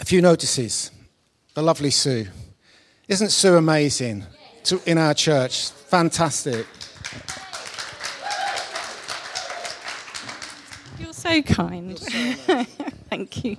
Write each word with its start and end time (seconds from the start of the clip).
a 0.00 0.04
few 0.04 0.20
notices. 0.20 0.90
The 1.54 1.62
lovely 1.62 1.90
Sue. 1.90 2.26
Isn't 3.08 3.30
Sue 3.30 3.56
amazing 3.56 4.24
to, 4.64 4.80
in 4.86 4.98
our 4.98 5.14
church? 5.14 5.70
Fantastic. 5.70 6.66
You're 10.98 11.12
so 11.12 11.42
kind. 11.42 11.98
Thank 13.08 13.44
you. 13.44 13.56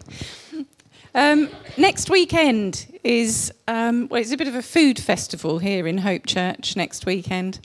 Um, 1.13 1.49
next 1.77 2.09
weekend 2.09 2.99
is 3.03 3.53
um, 3.69 4.09
well, 4.09 4.19
it's 4.19 4.33
a 4.33 4.37
bit 4.37 4.49
of 4.49 4.55
a 4.55 4.61
food 4.61 4.99
festival 4.99 5.59
here 5.59 5.87
in 5.87 5.99
Hope 5.99 6.25
Church. 6.25 6.75
Next 6.75 7.05
weekend, 7.05 7.59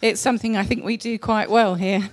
it's 0.00 0.20
something 0.20 0.56
I 0.56 0.64
think 0.64 0.84
we 0.84 0.96
do 0.96 1.18
quite 1.18 1.50
well 1.50 1.74
here. 1.74 2.08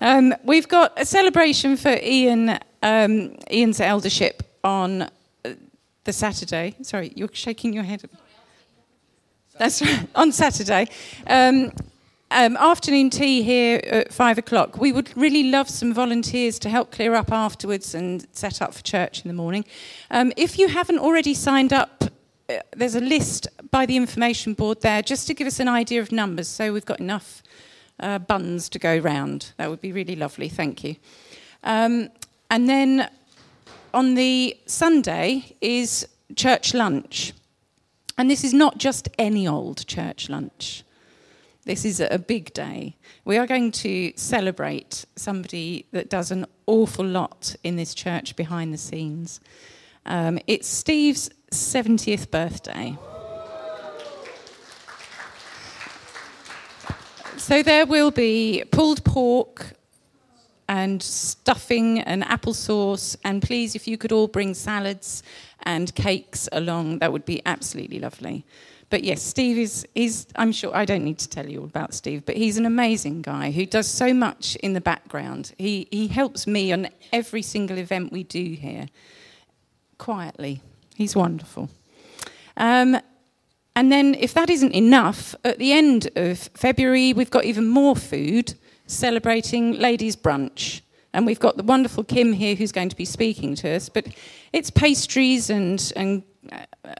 Um, 0.00 0.34
we've 0.44 0.68
got 0.68 0.92
a 0.96 1.04
celebration 1.04 1.76
for 1.76 1.98
Ian 2.00 2.60
um, 2.82 3.36
Ian's 3.50 3.80
eldership 3.80 4.42
on 4.62 5.10
the 6.04 6.12
Saturday. 6.12 6.74
Sorry, 6.82 7.12
you're 7.16 7.28
shaking 7.32 7.72
your 7.72 7.84
head. 7.84 8.08
That's 9.58 9.82
right, 9.82 10.06
on 10.14 10.32
Saturday. 10.32 10.88
Um, 11.26 11.72
um, 12.30 12.56
afternoon 12.56 13.10
tea 13.10 13.42
here 13.42 13.80
at 13.84 14.12
five 14.12 14.38
o'clock. 14.38 14.78
We 14.78 14.90
would 14.90 15.16
really 15.16 15.44
love 15.44 15.68
some 15.68 15.94
volunteers 15.94 16.58
to 16.60 16.68
help 16.68 16.90
clear 16.90 17.14
up 17.14 17.30
afterwards 17.30 17.94
and 17.94 18.26
set 18.32 18.60
up 18.60 18.74
for 18.74 18.82
church 18.82 19.24
in 19.24 19.28
the 19.28 19.34
morning. 19.34 19.64
Um, 20.10 20.32
if 20.36 20.58
you 20.58 20.68
haven't 20.68 20.98
already 20.98 21.34
signed 21.34 21.72
up, 21.72 22.04
uh, 22.48 22.54
there's 22.76 22.96
a 22.96 23.00
list 23.00 23.46
by 23.70 23.86
the 23.86 23.96
information 23.96 24.54
board 24.54 24.80
there 24.80 25.00
just 25.00 25.26
to 25.28 25.34
give 25.34 25.46
us 25.46 25.60
an 25.60 25.68
idea 25.68 26.00
of 26.00 26.10
numbers 26.10 26.48
so 26.48 26.72
we've 26.72 26.84
got 26.84 27.00
enough 27.00 27.42
uh, 28.00 28.18
buns 28.18 28.68
to 28.70 28.78
go 28.78 28.98
round. 28.98 29.52
That 29.56 29.70
would 29.70 29.80
be 29.80 29.92
really 29.92 30.16
lovely, 30.16 30.48
thank 30.48 30.82
you. 30.82 30.96
Um, 31.62 32.10
and 32.50 32.68
then 32.68 33.08
on 33.94 34.14
the 34.14 34.56
Sunday 34.66 35.56
is 35.60 36.06
church 36.34 36.74
lunch. 36.74 37.32
And 38.18 38.30
this 38.30 38.44
is 38.44 38.52
not 38.52 38.78
just 38.78 39.08
any 39.18 39.46
old 39.48 39.86
church 39.86 40.28
lunch. 40.28 40.82
This 41.64 41.84
is 41.84 42.00
a 42.00 42.18
big 42.18 42.52
day. 42.52 42.96
We 43.24 43.38
are 43.38 43.46
going 43.46 43.70
to 43.70 44.12
celebrate 44.16 45.06
somebody 45.16 45.86
that 45.92 46.10
does 46.10 46.30
an 46.30 46.44
awful 46.66 47.06
lot 47.06 47.56
in 47.64 47.76
this 47.76 47.94
church 47.94 48.36
behind 48.36 48.74
the 48.74 48.78
scenes. 48.78 49.40
Um, 50.04 50.38
it's 50.46 50.68
Steve's 50.68 51.30
70th 51.50 52.30
birthday. 52.30 52.98
So 57.38 57.62
there 57.62 57.86
will 57.86 58.10
be 58.10 58.64
pulled 58.70 59.04
pork 59.04 59.74
and 60.68 61.02
stuffing 61.02 62.00
and 62.00 62.22
applesauce, 62.24 63.16
and 63.24 63.42
please, 63.42 63.74
if 63.74 63.86
you 63.86 63.98
could 63.98 64.12
all 64.12 64.28
bring 64.28 64.54
salads 64.54 65.22
and 65.62 65.94
cakes 65.94 66.48
along, 66.52 66.98
that 66.98 67.12
would 67.12 67.24
be 67.24 67.42
absolutely 67.46 67.98
lovely. 67.98 68.44
But 68.90 69.02
yes, 69.02 69.22
Steve 69.22 69.58
is, 69.58 69.86
is, 69.94 70.26
I'm 70.36 70.52
sure, 70.52 70.74
I 70.74 70.84
don't 70.84 71.04
need 71.04 71.18
to 71.18 71.28
tell 71.28 71.48
you 71.48 71.60
all 71.60 71.64
about 71.66 71.94
Steve, 71.94 72.24
but 72.24 72.36
he's 72.36 72.56
an 72.58 72.66
amazing 72.66 73.22
guy 73.22 73.50
who 73.50 73.66
does 73.66 73.88
so 73.88 74.14
much 74.14 74.56
in 74.56 74.72
the 74.72 74.80
background. 74.80 75.52
He, 75.58 75.88
he 75.90 76.06
helps 76.08 76.46
me 76.46 76.72
on 76.72 76.88
every 77.12 77.42
single 77.42 77.78
event 77.78 78.12
we 78.12 78.22
do 78.22 78.44
here, 78.54 78.88
quietly. 79.98 80.60
He's 80.94 81.16
wonderful. 81.16 81.70
Um, 82.56 82.98
and 83.74 83.90
then, 83.90 84.14
if 84.14 84.32
that 84.34 84.48
isn't 84.48 84.72
enough, 84.72 85.34
at 85.44 85.58
the 85.58 85.72
end 85.72 86.08
of 86.14 86.38
February, 86.54 87.12
we've 87.12 87.30
got 87.30 87.44
even 87.44 87.66
more 87.66 87.96
food 87.96 88.54
celebrating 88.86 89.78
ladies' 89.78 90.16
brunch. 90.16 90.80
And 91.12 91.26
we've 91.26 91.38
got 91.38 91.56
the 91.56 91.62
wonderful 91.62 92.02
Kim 92.02 92.32
here 92.32 92.56
who's 92.56 92.72
going 92.72 92.88
to 92.88 92.96
be 92.96 93.04
speaking 93.04 93.54
to 93.56 93.70
us. 93.70 93.88
But 93.88 94.08
it's 94.52 94.70
pastries 94.70 95.48
and, 95.50 95.92
and 95.94 96.22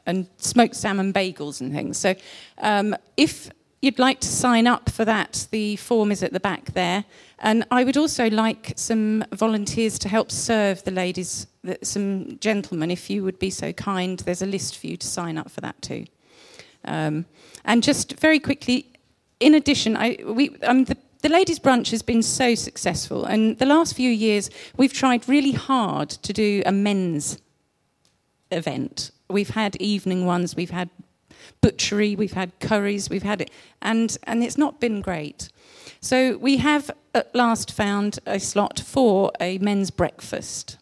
and 0.05 0.27
smoked 0.37 0.75
salmon 0.75 1.13
bagels 1.13 1.61
and 1.61 1.71
things. 1.71 1.97
So 1.97 2.15
um, 2.59 2.95
if 3.17 3.49
you'd 3.81 3.99
like 3.99 4.19
to 4.21 4.27
sign 4.27 4.67
up 4.67 4.89
for 4.89 5.05
that, 5.05 5.47
the 5.51 5.75
form 5.75 6.11
is 6.11 6.23
at 6.23 6.33
the 6.33 6.39
back 6.39 6.73
there. 6.73 7.05
And 7.39 7.65
I 7.69 7.83
would 7.83 7.97
also 7.97 8.29
like 8.29 8.73
some 8.75 9.23
volunteers 9.31 9.99
to 9.99 10.09
help 10.09 10.31
serve 10.31 10.83
the 10.83 10.91
ladies, 10.91 11.47
some 11.83 12.39
gentlemen, 12.39 12.89
if 12.89 13.09
you 13.09 13.23
would 13.23 13.39
be 13.39 13.49
so 13.49 13.73
kind. 13.73 14.19
There's 14.19 14.41
a 14.41 14.47
list 14.47 14.77
for 14.77 14.87
you 14.87 14.97
to 14.97 15.07
sign 15.07 15.37
up 15.37 15.51
for 15.51 15.61
that 15.61 15.81
too. 15.81 16.05
Um, 16.85 17.25
and 17.65 17.83
just 17.83 18.19
very 18.19 18.39
quickly, 18.39 18.91
in 19.39 19.53
addition, 19.53 19.97
I, 19.97 20.17
we, 20.25 20.55
um, 20.63 20.85
the, 20.85 20.97
the 21.21 21.29
ladies' 21.29 21.59
brunch 21.59 21.91
has 21.91 22.01
been 22.01 22.21
so 22.21 22.55
successful, 22.55 23.25
and 23.25 23.57
the 23.57 23.65
last 23.65 23.95
few 23.95 24.09
years 24.09 24.49
we've 24.77 24.93
tried 24.93 25.27
really 25.27 25.53
hard 25.53 26.09
to 26.09 26.33
do 26.33 26.61
a 26.65 26.71
men's 26.71 27.39
event 28.51 29.11
We've 29.29 29.49
had 29.49 29.75
evening 29.77 30.25
ones, 30.25 30.55
we've 30.55 30.69
had 30.69 30.89
butchery, 31.61 32.15
we've 32.15 32.33
had 32.33 32.59
curries, 32.59 33.09
we've 33.09 33.23
had 33.23 33.41
it, 33.41 33.49
and, 33.81 34.15
and 34.23 34.43
it's 34.43 34.57
not 34.57 34.79
been 34.79 35.01
great. 35.01 35.49
So 35.99 36.37
we 36.37 36.57
have 36.57 36.91
at 37.15 37.33
last 37.33 37.71
found 37.71 38.19
a 38.27 38.39
slot 38.39 38.79
for 38.79 39.31
a 39.41 39.57
men's 39.57 39.89
breakfast, 39.89 40.77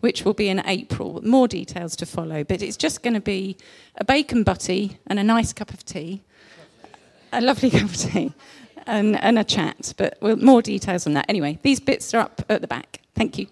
which 0.00 0.26
will 0.26 0.34
be 0.34 0.48
in 0.48 0.60
April. 0.66 1.22
More 1.24 1.48
details 1.48 1.96
to 1.96 2.06
follow, 2.06 2.44
but 2.44 2.60
it's 2.60 2.76
just 2.76 3.02
going 3.02 3.14
to 3.14 3.20
be 3.20 3.56
a 3.96 4.04
bacon 4.04 4.42
butty 4.42 4.98
and 5.06 5.18
a 5.18 5.24
nice 5.24 5.54
cup 5.54 5.72
of 5.72 5.82
tea, 5.86 6.22
a 7.32 7.40
lovely 7.40 7.70
cup 7.78 7.84
of 7.84 7.96
tea, 7.96 8.34
and, 8.86 9.22
and 9.22 9.38
a 9.38 9.44
chat. 9.44 9.94
But 9.96 10.18
we'll, 10.20 10.36
more 10.36 10.62
details 10.62 11.06
on 11.06 11.14
that. 11.14 11.26
Anyway, 11.28 11.58
these 11.62 11.80
bits 11.80 12.14
are 12.14 12.20
up 12.20 12.42
at 12.48 12.60
the 12.60 12.68
back. 12.68 13.00
Thank 13.14 13.38
you. 13.38 13.46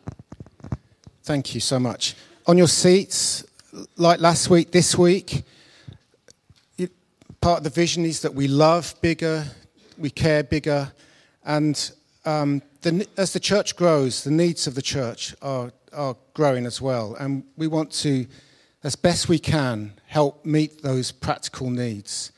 Thank 1.23 1.55
you 1.55 1.61
so 1.61 1.79
much. 1.79 2.15
On 2.47 2.59
your 2.59 2.69
seats, 2.69 3.45
like 3.97 4.21
last 4.21 4.51
week, 4.51 4.71
this 4.73 4.97
week, 4.97 5.45
part 7.41 7.59
of 7.59 7.65
the 7.65 7.71
vision 7.71 8.07
is 8.07 8.21
that 8.21 8.35
we 8.35 8.49
love 8.49 8.95
bigger, 9.03 9.45
we 9.99 10.09
care 10.09 10.43
bigger, 10.43 10.91
and 11.45 11.93
um, 12.25 12.63
the, 12.81 13.07
as 13.19 13.35
the 13.35 13.41
church 13.41 13.77
grows, 13.77 14.25
the 14.25 14.31
needs 14.31 14.67
of 14.67 14.75
the 14.75 14.81
church 14.81 15.35
are, 15.43 15.71
are 15.93 16.17
growing 16.33 16.65
as 16.65 16.81
well. 16.81 17.15
And 17.17 17.45
we 17.59 17.67
want 17.67 17.93
to, 18.03 18.27
as 18.83 18.97
best 18.97 19.29
we 19.29 19.39
can, 19.39 19.93
help 20.07 20.45
meet 20.45 20.83
those 20.83 21.13
practical 21.13 21.69
needs. 21.69 22.33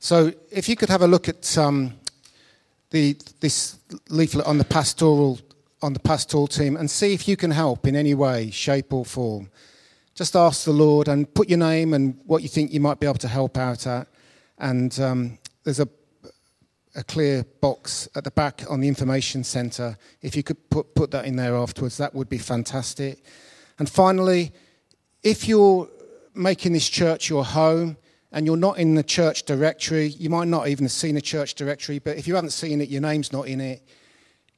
So 0.00 0.32
if 0.50 0.66
you 0.66 0.76
could 0.76 0.88
have 0.88 1.02
a 1.02 1.06
look 1.06 1.28
at 1.28 1.58
um, 1.58 1.92
the, 2.90 3.16
this 3.40 3.78
leaflet 4.08 4.46
on 4.46 4.58
the 4.58 4.64
pastoral 4.64 5.40
on 5.80 5.92
the 5.92 6.00
pastoral 6.00 6.48
team 6.48 6.76
and 6.76 6.90
see 6.90 7.14
if 7.14 7.28
you 7.28 7.36
can 7.36 7.52
help 7.52 7.86
in 7.86 7.94
any 7.94 8.12
way, 8.12 8.50
shape, 8.50 8.92
or 8.92 9.04
form 9.04 9.48
just 10.18 10.34
ask 10.34 10.64
the 10.64 10.72
Lord 10.72 11.06
and 11.06 11.32
put 11.32 11.48
your 11.48 11.60
name 11.60 11.94
and 11.94 12.18
what 12.26 12.42
you 12.42 12.48
think 12.48 12.72
you 12.72 12.80
might 12.80 12.98
be 12.98 13.06
able 13.06 13.18
to 13.18 13.28
help 13.28 13.56
out 13.56 13.86
at. 13.86 14.08
And 14.58 14.98
um, 14.98 15.38
there's 15.62 15.78
a, 15.78 15.88
a 16.96 17.04
clear 17.04 17.44
box 17.60 18.08
at 18.16 18.24
the 18.24 18.32
back 18.32 18.64
on 18.68 18.80
the 18.80 18.88
information 18.88 19.44
centre. 19.44 19.96
If 20.20 20.34
you 20.34 20.42
could 20.42 20.70
put, 20.70 20.92
put 20.96 21.12
that 21.12 21.24
in 21.24 21.36
there 21.36 21.54
afterwards, 21.54 21.98
that 21.98 22.16
would 22.16 22.28
be 22.28 22.38
fantastic. 22.38 23.22
And 23.78 23.88
finally, 23.88 24.50
if 25.22 25.46
you're 25.46 25.88
making 26.34 26.72
this 26.72 26.88
church 26.88 27.30
your 27.30 27.44
home 27.44 27.96
and 28.32 28.44
you're 28.46 28.56
not 28.56 28.78
in 28.78 28.94
the 28.94 29.02
church 29.02 29.44
directory, 29.44 30.08
you 30.08 30.28
might 30.28 30.48
not 30.48 30.68
even 30.68 30.84
have 30.84 30.92
seen 30.92 31.16
a 31.16 31.20
church 31.20 31.54
directory, 31.54 31.98
but 31.98 32.16
if 32.16 32.28
you 32.28 32.34
haven't 32.34 32.50
seen 32.50 32.80
it, 32.80 32.88
your 32.88 33.00
name's 33.00 33.32
not 33.32 33.48
in 33.48 33.60
it 33.60 33.82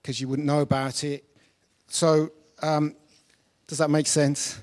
because 0.03 0.21
you 0.21 0.29
wouldn't 0.29 0.47
know 0.47 0.61
about 0.61 1.05
it. 1.05 1.25
So, 1.89 2.31
um, 2.63 2.95
does 3.67 3.79
that 3.79 3.91
make 3.91 4.07
sense? 4.07 4.61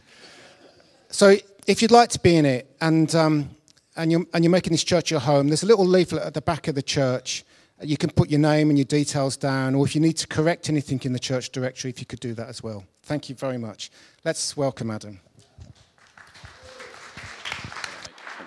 So 1.09 1.35
if 1.66 1.81
you'd 1.81 1.91
like 1.91 2.09
to 2.09 2.19
be 2.19 2.35
in 2.35 2.45
it 2.45 2.75
and, 2.81 3.13
um, 3.16 3.50
and, 3.95 4.12
you're, 4.12 4.25
and 4.34 4.44
you're 4.44 4.51
making 4.51 4.72
this 4.72 4.84
church 4.84 5.09
your 5.12 5.22
home, 5.22 5.47
there's 5.47 5.63
a 5.63 5.68
little 5.68 5.85
leaflet 5.85 6.24
at 6.24 6.34
the 6.34 6.41
back 6.41 6.68
of 6.68 6.75
the 6.75 6.81
church. 6.81 7.45
You 7.81 7.95
can 7.95 8.09
put 8.09 8.29
your 8.29 8.39
name 8.39 8.69
and 8.69 8.78
your 8.78 8.85
details 8.85 9.38
down, 9.38 9.75
or 9.75 9.85
if 9.85 9.95
you 9.95 10.01
need 10.01 10.18
to 10.18 10.28
correct 10.28 10.69
anything 10.69 11.00
in 11.03 11.13
the 11.13 11.19
church 11.19 11.51
directory, 11.51 11.91
if 11.91 12.00
you 12.00 12.06
could 12.06 12.19
do 12.19 12.34
that 12.34 12.50
as 12.50 12.62
well. 12.62 12.84
Thank 13.03 13.29
you 13.29 13.35
very 13.35 13.57
much. 13.57 13.91
Let's 14.25 14.57
welcome 14.57 14.91
Adam. 14.91 15.19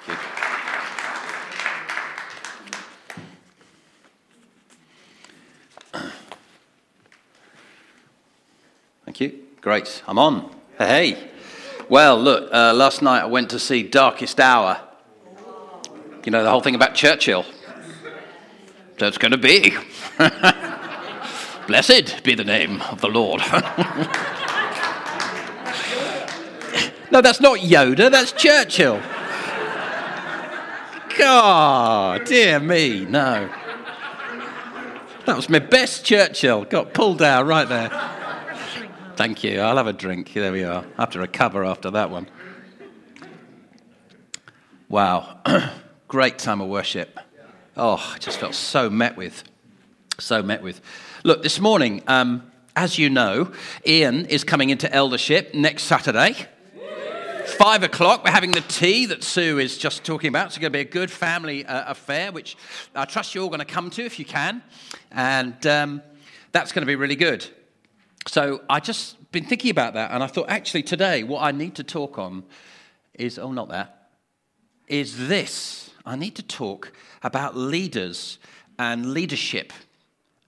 Thank 0.07 0.19
you. 0.19 0.41
Thank 9.11 9.21
you. 9.23 9.41
Great. 9.61 10.05
I'm 10.07 10.21
on. 10.21 10.55
Hey. 10.79 11.19
Well, 11.89 12.17
look, 12.17 12.49
uh, 12.55 12.73
last 12.73 13.03
night 13.03 13.23
I 13.23 13.27
went 13.27 13.51
to 13.51 13.59
see 13.59 13.83
Darkest 13.83 14.39
Hour. 14.39 14.81
You 16.25 16.31
know 16.31 16.45
the 16.45 16.51
whole 16.51 16.61
thing 16.61 16.77
about 16.77 16.95
Churchill. 16.95 17.45
That's 18.99 19.19
going 19.19 19.33
to 19.33 19.37
be. 19.37 19.71
Blessed 21.67 22.23
be 22.23 22.37
the 22.37 22.45
name 22.45 22.83
of 22.83 23.01
the 23.01 23.09
Lord. 23.09 23.41
no, 27.11 27.21
that's 27.21 27.41
not 27.41 27.59
Yoda, 27.59 28.13
that's 28.13 28.31
Churchill. 28.31 29.03
God, 31.19 32.27
dear 32.27 32.61
me, 32.61 33.07
no. 33.07 33.51
That 35.27 35.35
was 35.35 35.49
my 35.49 35.59
best 35.59 36.05
Churchill. 36.05 36.65
Got 36.65 36.95
pulled 36.95 37.23
out 37.23 37.45
right 37.45 37.69
there. 37.69 38.20
Thank 39.21 39.45
you. 39.45 39.61
I'll 39.61 39.77
have 39.77 39.87
a 39.87 39.93
drink. 39.93 40.33
There 40.33 40.51
we 40.51 40.65
are. 40.65 40.83
I 40.97 41.03
have 41.03 41.11
to 41.11 41.19
recover 41.19 41.63
after 41.63 41.91
that 41.91 42.09
one. 42.09 42.27
Wow. 44.89 45.41
Great 46.09 46.39
time 46.39 46.63
of 46.63 46.71
worship. 46.71 47.19
Oh, 47.77 47.97
I 48.15 48.17
just 48.17 48.39
felt 48.39 48.55
so 48.55 48.89
met 48.89 49.19
with. 49.19 49.45
So 50.19 50.43
met 50.43 50.63
with. 50.63 50.81
Look, 51.23 51.43
this 51.43 51.61
morning, 51.61 52.03
um, 52.07 52.51
as 52.75 52.99
you 52.99 53.11
know, 53.11 53.53
Ian 53.87 54.25
is 54.25 54.43
coming 54.43 54.71
into 54.71 54.91
eldership 54.91 55.53
next 55.53 55.83
Saturday. 55.83 56.35
Five 57.59 57.83
o'clock, 57.83 58.25
we're 58.25 58.31
having 58.31 58.53
the 58.53 58.63
tea 58.63 59.05
that 59.05 59.23
Sue 59.23 59.59
is 59.59 59.77
just 59.77 60.03
talking 60.03 60.29
about. 60.29 60.47
It's 60.47 60.57
going 60.57 60.73
to 60.73 60.79
be 60.79 60.81
a 60.81 60.91
good 60.91 61.11
family 61.11 61.67
uh, 61.67 61.91
affair, 61.91 62.33
which 62.33 62.57
I 62.95 63.05
trust 63.05 63.35
you're 63.35 63.45
all 63.45 63.51
going 63.51 63.59
to 63.59 63.67
come 63.67 63.91
to 63.91 64.03
if 64.03 64.19
you 64.19 64.25
can. 64.25 64.63
And 65.13 65.67
um, 65.67 66.01
that's 66.53 66.73
going 66.73 66.85
to 66.85 66.87
be 66.87 66.97
really 66.97 67.17
good. 67.17 67.47
So 68.27 68.63
I 68.69 68.81
just 68.81 69.17
been 69.33 69.45
thinking 69.45 69.71
about 69.71 69.95
that, 69.95 70.11
and 70.11 70.23
I 70.23 70.27
thought 70.27 70.49
actually 70.49 70.83
today 70.83 71.23
what 71.23 71.43
I 71.43 71.53
need 71.53 71.77
to 71.77 71.85
talk 71.85 72.19
on 72.19 72.45
is 73.15 73.39
oh, 73.39 73.53
not 73.53 73.69
that, 73.69 74.11
is 74.89 75.29
this. 75.29 75.91
I 76.05 76.17
need 76.17 76.37
to 76.37 76.43
talk 76.43 76.93
about 77.23 77.57
leaders 77.57 78.39
and 78.79 79.13
leadership. 79.13 79.73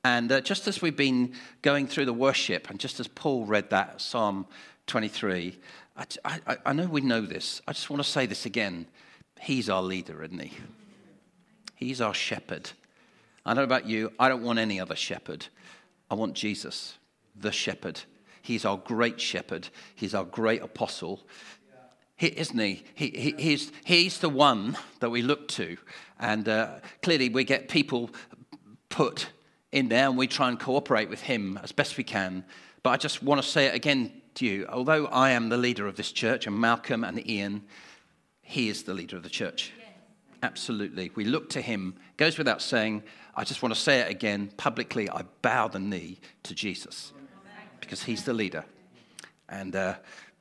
And 0.04 0.32
uh, 0.32 0.40
just 0.40 0.66
as 0.66 0.82
we've 0.82 0.96
been 0.96 1.34
going 1.60 1.86
through 1.86 2.06
the 2.06 2.12
worship, 2.12 2.68
and 2.70 2.80
just 2.80 2.98
as 2.98 3.06
Paul 3.06 3.44
read 3.44 3.70
that 3.70 4.00
Psalm 4.00 4.46
23, 4.86 5.58
I, 5.96 6.04
I, 6.24 6.56
I 6.66 6.72
know 6.72 6.86
we 6.86 7.02
know 7.02 7.20
this. 7.20 7.62
I 7.68 7.72
just 7.72 7.88
want 7.88 8.02
to 8.02 8.08
say 8.08 8.26
this 8.26 8.46
again. 8.46 8.86
He's 9.40 9.68
our 9.68 9.82
leader, 9.82 10.24
isn't 10.24 10.38
he? 10.40 10.52
He's 11.76 12.00
our 12.00 12.14
shepherd. 12.14 12.70
I 13.44 13.50
don't 13.50 13.58
know 13.58 13.64
about 13.64 13.86
you, 13.86 14.12
I 14.18 14.28
don't 14.28 14.42
want 14.42 14.58
any 14.58 14.80
other 14.80 14.96
shepherd. 14.96 15.46
I 16.10 16.14
want 16.14 16.34
Jesus, 16.34 16.96
the 17.34 17.52
shepherd. 17.52 18.00
He's 18.42 18.64
our 18.64 18.76
great 18.76 19.20
shepherd. 19.20 19.68
He's 19.94 20.14
our 20.14 20.24
great 20.24 20.62
apostle. 20.62 21.20
He, 22.16 22.26
isn't 22.26 22.58
he? 22.58 22.84
he, 22.94 23.10
he 23.10 23.34
he's, 23.38 23.72
he's 23.84 24.18
the 24.18 24.28
one 24.28 24.76
that 25.00 25.10
we 25.10 25.22
look 25.22 25.48
to. 25.48 25.76
And 26.18 26.48
uh, 26.48 26.80
clearly, 27.02 27.28
we 27.28 27.44
get 27.44 27.68
people 27.68 28.10
put 28.88 29.28
in 29.70 29.88
there 29.88 30.08
and 30.08 30.18
we 30.18 30.26
try 30.26 30.48
and 30.48 30.58
cooperate 30.58 31.08
with 31.08 31.22
him 31.22 31.58
as 31.62 31.72
best 31.72 31.96
we 31.96 32.04
can. 32.04 32.44
But 32.82 32.90
I 32.90 32.96
just 32.96 33.22
want 33.22 33.40
to 33.40 33.48
say 33.48 33.66
it 33.66 33.74
again 33.74 34.12
to 34.34 34.46
you. 34.46 34.66
Although 34.68 35.06
I 35.06 35.30
am 35.30 35.48
the 35.48 35.56
leader 35.56 35.86
of 35.86 35.96
this 35.96 36.12
church, 36.12 36.46
and 36.46 36.58
Malcolm 36.58 37.04
and 37.04 37.26
Ian, 37.28 37.62
he 38.42 38.68
is 38.68 38.82
the 38.82 38.94
leader 38.94 39.16
of 39.16 39.22
the 39.22 39.30
church. 39.30 39.72
Absolutely. 40.42 41.12
We 41.14 41.24
look 41.24 41.48
to 41.50 41.60
him. 41.60 41.94
Goes 42.16 42.36
without 42.36 42.60
saying, 42.60 43.04
I 43.36 43.44
just 43.44 43.62
want 43.62 43.72
to 43.72 43.80
say 43.80 44.00
it 44.00 44.10
again 44.10 44.50
publicly. 44.56 45.08
I 45.08 45.22
bow 45.42 45.68
the 45.68 45.78
knee 45.78 46.18
to 46.42 46.54
Jesus 46.54 47.12
because 47.82 48.02
he's 48.02 48.24
the 48.24 48.32
leader. 48.32 48.64
And 49.48 49.76
uh, 49.76 49.96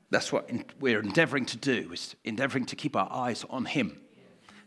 that's 0.10 0.32
what 0.32 0.50
we're 0.80 1.02
endeavoring 1.02 1.46
to 1.48 1.58
do, 1.58 1.92
is 1.92 2.16
endeavoring 2.24 2.66
to 2.68 2.76
keep 2.78 2.96
our 2.96 3.12
eyes 3.12 3.46
on 3.50 3.66
him 3.66 4.00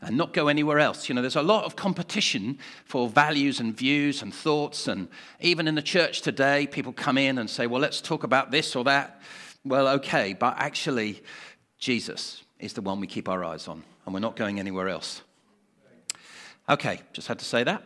and 0.02 0.16
not 0.18 0.34
go 0.34 0.48
anywhere 0.48 0.78
else. 0.78 1.08
You 1.08 1.14
know, 1.14 1.22
there's 1.22 1.36
a 1.36 1.42
lot 1.42 1.64
of 1.64 1.76
competition 1.76 2.58
for 2.84 3.08
values 3.08 3.58
and 3.58 3.74
views 3.74 4.20
and 4.20 4.34
thoughts. 4.34 4.86
And 4.86 5.08
even 5.40 5.66
in 5.66 5.74
the 5.74 5.82
church 5.82 6.20
today, 6.20 6.66
people 6.66 6.92
come 6.92 7.16
in 7.16 7.38
and 7.38 7.48
say, 7.48 7.66
well, 7.66 7.80
let's 7.80 8.02
talk 8.02 8.22
about 8.22 8.50
this 8.50 8.76
or 8.76 8.84
that. 8.84 9.20
Well, 9.64 9.88
okay, 9.88 10.34
but 10.34 10.56
actually, 10.58 11.22
Jesus 11.78 12.42
is 12.58 12.74
the 12.74 12.82
one 12.82 13.00
we 13.00 13.06
keep 13.06 13.28
our 13.28 13.42
eyes 13.44 13.66
on, 13.66 13.82
and 14.04 14.12
we're 14.12 14.20
not 14.20 14.36
going 14.36 14.60
anywhere 14.60 14.88
else. 14.88 15.22
Okay, 16.68 17.00
just 17.12 17.28
had 17.28 17.38
to 17.38 17.44
say 17.44 17.64
that. 17.64 17.82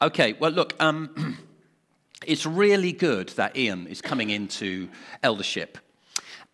Okay, 0.00 0.32
well, 0.34 0.50
look, 0.50 0.74
um, 0.80 1.38
it's 2.26 2.46
really 2.46 2.92
good 2.92 3.28
that 3.30 3.56
Ian 3.56 3.86
is 3.86 4.00
coming 4.00 4.30
into 4.30 4.88
eldership 5.22 5.78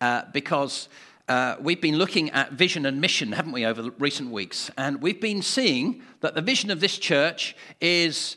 uh, 0.01 0.23
because 0.33 0.89
uh, 1.27 1.55
we've 1.61 1.81
been 1.81 1.97
looking 1.97 2.31
at 2.31 2.53
vision 2.53 2.85
and 2.85 2.99
mission, 2.99 3.31
haven't 3.33 3.51
we, 3.51 3.65
over 3.65 3.91
recent 3.99 4.31
weeks? 4.31 4.71
And 4.77 5.01
we've 5.01 5.21
been 5.21 5.41
seeing 5.41 6.01
that 6.21 6.33
the 6.33 6.41
vision 6.41 6.71
of 6.71 6.79
this 6.79 6.97
church 6.97 7.55
is 7.79 8.35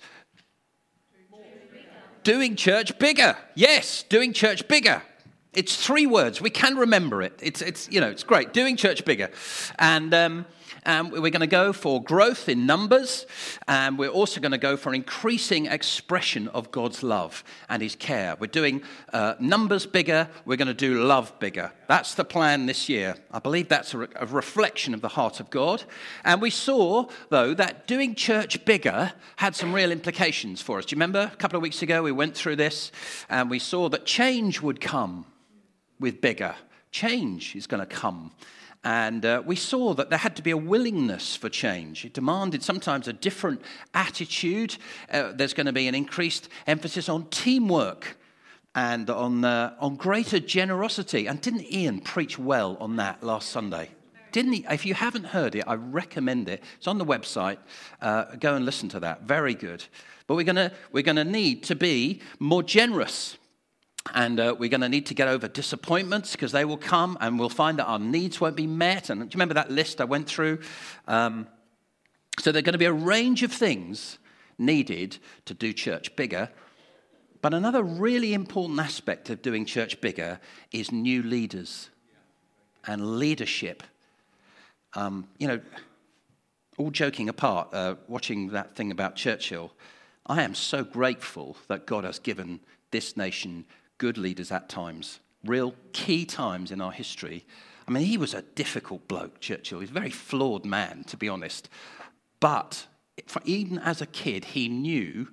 doing 2.23 2.55
church 2.55 2.99
bigger. 2.99 3.37
Yes, 3.55 4.03
doing 4.05 4.33
church 4.33 4.69
bigger. 4.69 5.03
It's 5.55 5.77
three 5.77 6.07
words. 6.07 6.41
We 6.41 6.51
can 6.51 6.77
remember 6.77 7.23
it. 7.23 7.39
It's, 7.43 7.63
it's 7.63 7.91
you 7.91 8.01
know, 8.01 8.09
it's 8.09 8.25
great. 8.25 8.53
Doing 8.53 8.77
church 8.77 9.05
bigger. 9.05 9.31
And 9.79 10.15
um, 10.15 10.47
um, 10.85 11.11
we're 11.11 11.31
going 11.31 11.41
to 11.41 11.47
go 11.47 11.73
for 11.73 12.03
growth 12.03 12.49
in 12.49 12.67
numbers, 12.67 13.27
and 13.69 13.99
we're 13.99 14.09
also 14.09 14.41
going 14.41 14.53
to 14.53 14.59
go 14.59 14.77
for 14.77 14.95
increasing 14.95 15.67
expression 15.67 16.49
of 16.49 16.71
God's 16.71 17.03
love 17.03 17.45
and 17.69 17.83
His 17.83 17.95
care. 17.95 18.37
We're 18.39 18.47
doing 18.49 18.83
uh, 19.13 19.35
numbers 19.39 19.87
bigger, 19.87 20.29
we're 20.45 20.57
going 20.57 20.69
to 20.69 20.75
do 20.75 21.03
love 21.05 21.39
bigger. 21.39 21.73
That's 21.89 22.15
the 22.15 22.25
plan 22.25 22.67
this 22.67 22.89
year. 22.89 23.15
I 23.31 23.39
believe 23.39 23.69
that's 23.69 23.95
a, 23.95 23.99
re- 23.99 24.09
a 24.17 24.27
reflection 24.27 24.95
of 24.95 25.01
the 25.01 25.09
heart 25.09 25.41
of 25.41 25.51
God. 25.51 25.85
And 26.25 26.41
we 26.41 26.51
saw, 26.51 27.07
though, 27.29 27.55
that 27.55 27.87
doing 27.87 28.15
church 28.15 28.65
bigger 28.65 29.13
had 29.37 29.55
some 29.55 29.73
real 29.73 29.93
implications 29.93 30.63
for 30.63 30.79
us. 30.79 30.87
Do 30.87 30.95
you 30.95 30.97
remember 30.97 31.31
a 31.33 31.37
couple 31.37 31.57
of 31.57 31.63
weeks 31.63 31.83
ago 31.83 32.03
we 32.03 32.13
went 32.13 32.37
through 32.37 32.57
this 32.57 32.91
and 33.29 33.51
we 33.51 33.59
saw 33.59 33.89
that 33.91 34.07
change 34.07 34.61
would 34.61 34.81
come 34.81 35.27
with 36.03 36.21
bigger. 36.21 36.55
Change 36.91 37.57
is 37.57 37.67
going 37.67 37.81
to 37.81 37.87
come. 37.87 38.33
And 38.85 39.25
uh, 39.25 39.43
we 39.47 39.55
saw 39.55 39.95
that 39.95 40.11
there 40.11 40.19
had 40.19 40.35
to 40.37 40.43
be 40.43 40.51
a 40.51 40.57
willingness 40.57 41.37
for 41.37 41.49
change. 41.49 42.05
It 42.05 42.15
demanded 42.15 42.65
sometimes 42.65 43.07
a 43.07 43.13
different 43.13 43.63
attitude. 43.95 44.77
Uh, 45.11 45.33
there's 45.33 45.55
going 45.55 45.67
to 45.67 45.73
be 45.73 45.87
an 45.87 45.95
increased 45.95 46.49
emphasis 46.67 47.09
on 47.09 47.27
teamwork 47.27 48.17
and 48.75 49.09
on, 49.09 49.45
uh, 49.45 49.77
on 49.79 49.95
greater 49.95 50.41
generosity. 50.41 51.27
And 51.29 51.41
didn't 51.41 51.73
Ian 51.73 52.01
preach 52.01 52.39
well 52.39 52.77
on 52.81 52.97
that 52.97 53.23
last 53.23 53.51
Sunday? 53.51 53.91
Didn't 54.33 54.53
he? 54.53 54.67
If 54.69 54.85
you 54.87 54.95
haven't 54.95 55.25
heard 55.25 55.55
it, 55.55 55.65
I 55.67 55.75
recommend 55.75 56.49
it. 56.49 56.65
It's 56.79 56.89
on 56.89 56.99
the 56.99 57.05
website. 57.05 57.59
Uh, 58.01 58.25
go 58.37 58.55
and 58.57 58.65
listen 58.65 58.89
to 58.91 59.01
that. 59.01 59.23
Very 59.23 59.55
good. 59.55 59.85
But 60.27 60.37
we're 60.37 60.51
going 60.51 60.71
we're 60.91 61.03
going 61.03 61.17
to 61.17 61.25
need 61.25 61.63
to 61.65 61.77
be 61.77 62.21
more 62.39 62.63
generous 62.63 63.37
and 64.15 64.41
uh, 64.41 64.55
we're 64.59 64.69
going 64.69 64.81
to 64.81 64.89
need 64.89 65.07
to 65.07 65.15
get 65.15 65.29
over 65.29 65.49
disappointments 65.49 66.33
because 66.33 66.53
they 66.53 66.65
will 66.65 66.77
come 66.77 67.17
and 67.21 67.39
we'll 67.39 67.49
find 67.49 67.79
that 67.79 67.87
our 67.87 67.99
needs 67.99 68.41
won't 68.41 68.57
be 68.57 68.67
met. 68.67 69.11
And 69.11 69.21
do 69.21 69.25
you 69.27 69.31
remember 69.35 69.55
that 69.55 69.71
list 69.71 70.01
I 70.01 70.05
went 70.05 70.27
through? 70.27 70.61
Um, 71.07 71.47
so 72.41 72.51
there 72.51 72.61
are 72.61 72.63
going 72.63 72.73
to 72.73 72.79
be 72.79 72.85
a 72.87 72.93
range 72.93 73.43
of 73.43 73.53
things 73.53 74.19
needed 74.59 75.19
to 75.45 75.55
do 75.55 75.73
church 75.73 76.15
bigger. 76.17 76.51
But 77.41 77.55
another 77.55 77.83
really 77.83 78.35
important 78.35 78.79
aspect 78.79 79.31
of 79.31 79.43
doing 79.43 79.65
church 79.65 80.01
bigger 80.01 80.41
is 80.71 80.93
new 80.93 81.23
leaders 81.23 81.91
and 82.87 83.19
leadership. 83.19 83.83
Um, 84.95 85.29
you 85.39 85.49
know, 85.49 85.61
all 86.79 86.91
joking 86.91 87.29
apart, 87.29 87.69
uh, 87.73 87.97
watching 88.09 88.49
that 88.49 88.75
thing 88.75 88.91
about 88.91 89.17
Churchill, 89.17 89.73
I 90.27 90.43
am 90.43 90.55
so 90.55 90.85
grateful 90.85 91.57
that 91.69 91.87
God 91.87 92.05
has 92.05 92.19
given 92.19 92.61
this 92.91 93.17
nation 93.17 93.65
good 94.03 94.19
leaders 94.19 94.51
at 94.51 94.69
times, 94.69 95.21
real 95.45 95.77
key 95.93 96.25
times 96.25 96.73
in 96.73 96.81
our 96.81 96.91
history. 96.91 97.47
I 97.87 97.93
mean, 97.93 98.03
he 98.03 98.19
was 98.19 98.35
a 98.35 98.43
difficult 98.43 99.07
bloke, 99.07 99.39
Churchill. 99.39 99.79
He's 99.79 99.91
a 99.91 99.93
very 99.93 100.11
flawed 100.11 100.65
man, 100.65 101.05
to 101.05 101.17
be 101.17 101.29
honest. 101.29 101.69
But 102.41 102.89
even 103.45 103.79
as 103.79 104.03
a 104.03 104.07
kid, 104.07 104.45
he 104.45 104.69
knew, 104.69 105.29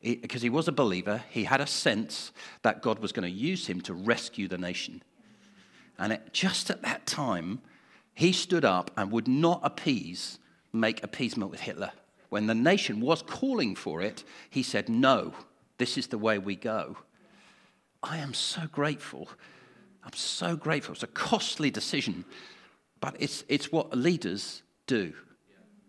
because 0.00 0.42
he 0.42 0.48
was 0.48 0.68
a 0.68 0.72
believer, 0.72 1.24
he 1.28 1.42
had 1.42 1.60
a 1.60 1.66
sense 1.66 2.30
that 2.62 2.82
God 2.82 3.00
was 3.00 3.10
going 3.10 3.28
to 3.28 3.36
use 3.36 3.66
him 3.66 3.80
to 3.80 3.92
rescue 3.92 4.46
the 4.46 4.58
nation. 4.58 5.02
And 5.98 6.12
it, 6.12 6.32
just 6.32 6.70
at 6.70 6.82
that 6.82 7.06
time, 7.06 7.62
he 8.14 8.30
stood 8.32 8.64
up 8.64 8.92
and 8.96 9.10
would 9.10 9.26
not 9.26 9.58
appease, 9.64 10.38
make 10.72 11.02
appeasement 11.02 11.50
with 11.50 11.62
Hitler. 11.62 11.90
When 12.28 12.46
the 12.46 12.54
nation 12.54 13.00
was 13.00 13.22
calling 13.22 13.74
for 13.74 14.02
it, 14.02 14.22
he 14.50 14.62
said, 14.62 14.88
No, 14.88 15.34
this 15.78 15.98
is 15.98 16.06
the 16.06 16.18
way 16.18 16.38
we 16.38 16.54
go. 16.54 16.96
I 18.04 18.18
am 18.18 18.34
so 18.34 18.66
grateful. 18.70 19.28
I'm 20.04 20.12
so 20.12 20.56
grateful. 20.56 20.92
It's 20.92 21.02
a 21.02 21.08
costly 21.08 21.70
decision, 21.70 22.26
but 23.00 23.16
it's, 23.18 23.44
it's 23.48 23.72
what 23.72 23.96
leaders 23.96 24.62
do. 24.86 25.14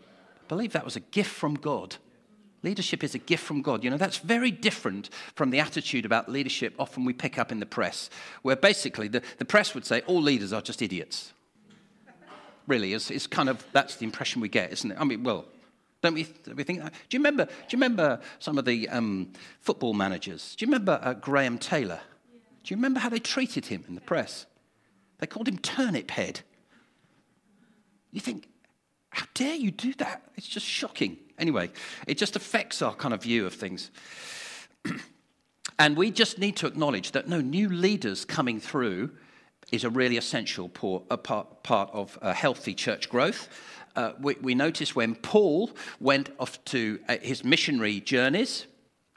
I 0.01 0.47
believe 0.47 0.71
that 0.73 0.85
was 0.85 0.95
a 0.95 1.01
gift 1.01 1.31
from 1.31 1.55
God. 1.55 1.97
Leadership 2.63 3.03
is 3.03 3.13
a 3.13 3.19
gift 3.19 3.43
from 3.43 3.61
God. 3.61 3.83
You 3.83 3.89
know, 3.89 3.97
that's 3.97 4.17
very 4.17 4.49
different 4.49 5.09
from 5.35 5.49
the 5.51 5.59
attitude 5.59 6.05
about 6.05 6.29
leadership 6.29 6.73
often 6.79 7.03
we 7.03 7.13
pick 7.13 7.37
up 7.37 7.51
in 7.51 7.59
the 7.59 7.65
press, 7.65 8.09
where 8.41 8.55
basically 8.55 9.07
the, 9.09 9.21
the 9.37 9.45
press 9.45 9.75
would 9.75 9.85
say 9.85 10.01
all 10.07 10.21
leaders 10.21 10.53
are 10.53 10.61
just 10.61 10.81
idiots. 10.81 11.33
Really, 12.65 12.93
it's, 12.93 13.11
it's 13.11 13.27
kind 13.27 13.49
of 13.49 13.63
that's 13.73 13.97
the 13.97 14.05
impression 14.05 14.41
we 14.41 14.49
get, 14.49 14.71
isn't 14.71 14.91
it? 14.91 14.97
I 14.99 15.03
mean, 15.03 15.23
well, 15.23 15.45
don't 16.05 16.13
we, 16.13 16.27
don't 16.43 16.55
we 16.55 16.63
think 16.63 16.83
that? 16.83 16.93
Do 17.09 17.17
you 17.17 17.19
remember, 17.19 17.45
do 17.45 17.51
you 17.69 17.77
remember 17.77 18.19
some 18.39 18.57
of 18.57 18.65
the 18.65 18.87
um, 18.89 19.33
football 19.59 19.93
managers? 19.93 20.55
Do 20.55 20.65
you 20.65 20.71
remember 20.71 20.99
uh, 21.01 21.13
Graham 21.13 21.57
Taylor? 21.57 21.99
Do 22.63 22.73
you 22.73 22.77
remember 22.77 22.99
how 22.99 23.09
they 23.09 23.19
treated 23.19 23.65
him 23.65 23.83
in 23.87 23.95
the 23.95 24.01
press? 24.01 24.45
They 25.17 25.27
called 25.27 25.47
him 25.47 25.57
Turnip 25.57 26.11
Head. 26.11 26.41
You 28.11 28.21
think, 28.21 28.47
how 29.09 29.25
dare 29.33 29.55
you 29.55 29.71
do 29.71 29.93
that? 29.95 30.29
It's 30.35 30.47
just 30.47 30.65
shocking. 30.65 31.17
Anyway, 31.39 31.71
it 32.07 32.19
just 32.19 32.35
affects 32.35 32.81
our 32.81 32.93
kind 32.93 33.13
of 33.13 33.23
view 33.23 33.47
of 33.47 33.53
things. 33.53 33.89
and 35.79 35.97
we 35.97 36.11
just 36.11 36.37
need 36.37 36.55
to 36.57 36.67
acknowledge 36.67 37.13
that 37.13 37.27
no 37.27 37.41
new 37.41 37.67
leaders 37.67 38.25
coming 38.25 38.59
through 38.59 39.09
is 39.71 39.83
a 39.83 39.89
really 39.89 40.17
essential 40.17 40.69
part, 40.69 41.07
part, 41.63 41.89
of 41.93 42.19
uh, 42.21 42.31
healthy 42.33 42.75
church 42.75 43.09
growth. 43.09 43.49
Uh, 43.95 44.11
we, 44.19 44.35
we 44.41 44.55
notice 44.55 44.95
when 44.95 45.15
Paul 45.15 45.71
went 45.99 46.29
off 46.39 46.63
to 46.65 46.99
uh, 47.07 47.17
his 47.21 47.43
missionary 47.43 47.99
journeys, 47.99 48.67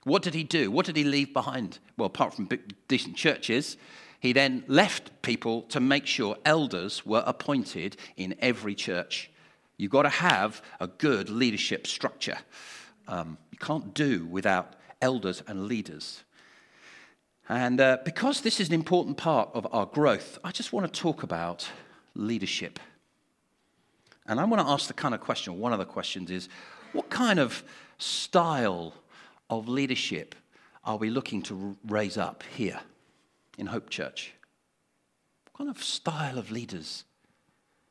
what 0.05 0.23
did 0.23 0.35
he 0.35 0.45
do? 0.45 0.71
What 0.71 0.87
did 0.87 0.97
he 0.97 1.05
leave 1.05 1.33
behind? 1.33 1.79
Well, 1.97 2.07
apart 2.07 2.35
from 2.35 2.49
decent 2.87 3.17
churches, 3.17 3.77
he 4.21 4.33
then 4.33 4.65
left 4.67 5.23
people 5.23 5.63
to 5.63 5.81
make 5.81 6.07
sure 6.07 6.37
elders 6.45 7.05
were 7.05 7.23
appointed 7.27 7.97
in 8.17 8.35
every 8.41 8.75
church. 8.75 9.31
You've 9.77 9.93
got 9.93 10.03
to 10.03 10.09
have 10.09 10.63
a 10.81 10.87
good 10.87 11.31
leadership 11.31 11.87
structure. 11.87 12.39
Um, 13.07 13.39
you 13.53 13.59
can't 13.59 13.95
do 13.95 14.27
without 14.27 14.75
elders 15.01 15.43
and 15.47 15.67
leaders. 15.67 16.25
And 17.49 17.81
uh, 17.81 17.99
because 18.05 18.43
this 18.43 18.61
is 18.61 18.69
an 18.69 18.75
important 18.75 19.17
part 19.17 19.51
of 19.55 19.67
our 19.73 19.87
growth, 19.87 20.39
I 20.45 20.51
just 20.51 20.73
want 20.73 20.93
to 20.93 21.01
talk 21.01 21.23
about 21.23 21.69
leadership. 22.15 22.79
And 24.29 24.39
I 24.39 24.45
want 24.45 24.65
to 24.65 24.71
ask 24.71 24.87
the 24.87 24.95
kind 24.95 25.15
of 25.15 25.21
question 25.21 25.59
one 25.59 25.73
of 25.73 25.79
the 25.79 25.87
questions 25.87 26.31
is 26.31 26.49
what 26.93 27.09
kind 27.09 27.39
of 27.39 27.65
style 27.97 28.95
of 29.51 29.69
leadership 29.69 30.35
are 30.85 30.97
we 30.97 31.11
looking 31.11 31.43
to 31.43 31.77
raise 31.87 32.19
up 32.19 32.45
here 32.55 32.81
in 33.57 33.67
Hope 33.67 33.89
Church? 33.89 34.35
What 35.45 35.59
kind 35.67 35.71
of 35.71 35.83
style 35.83 36.39
of 36.39 36.51
leaders? 36.51 37.05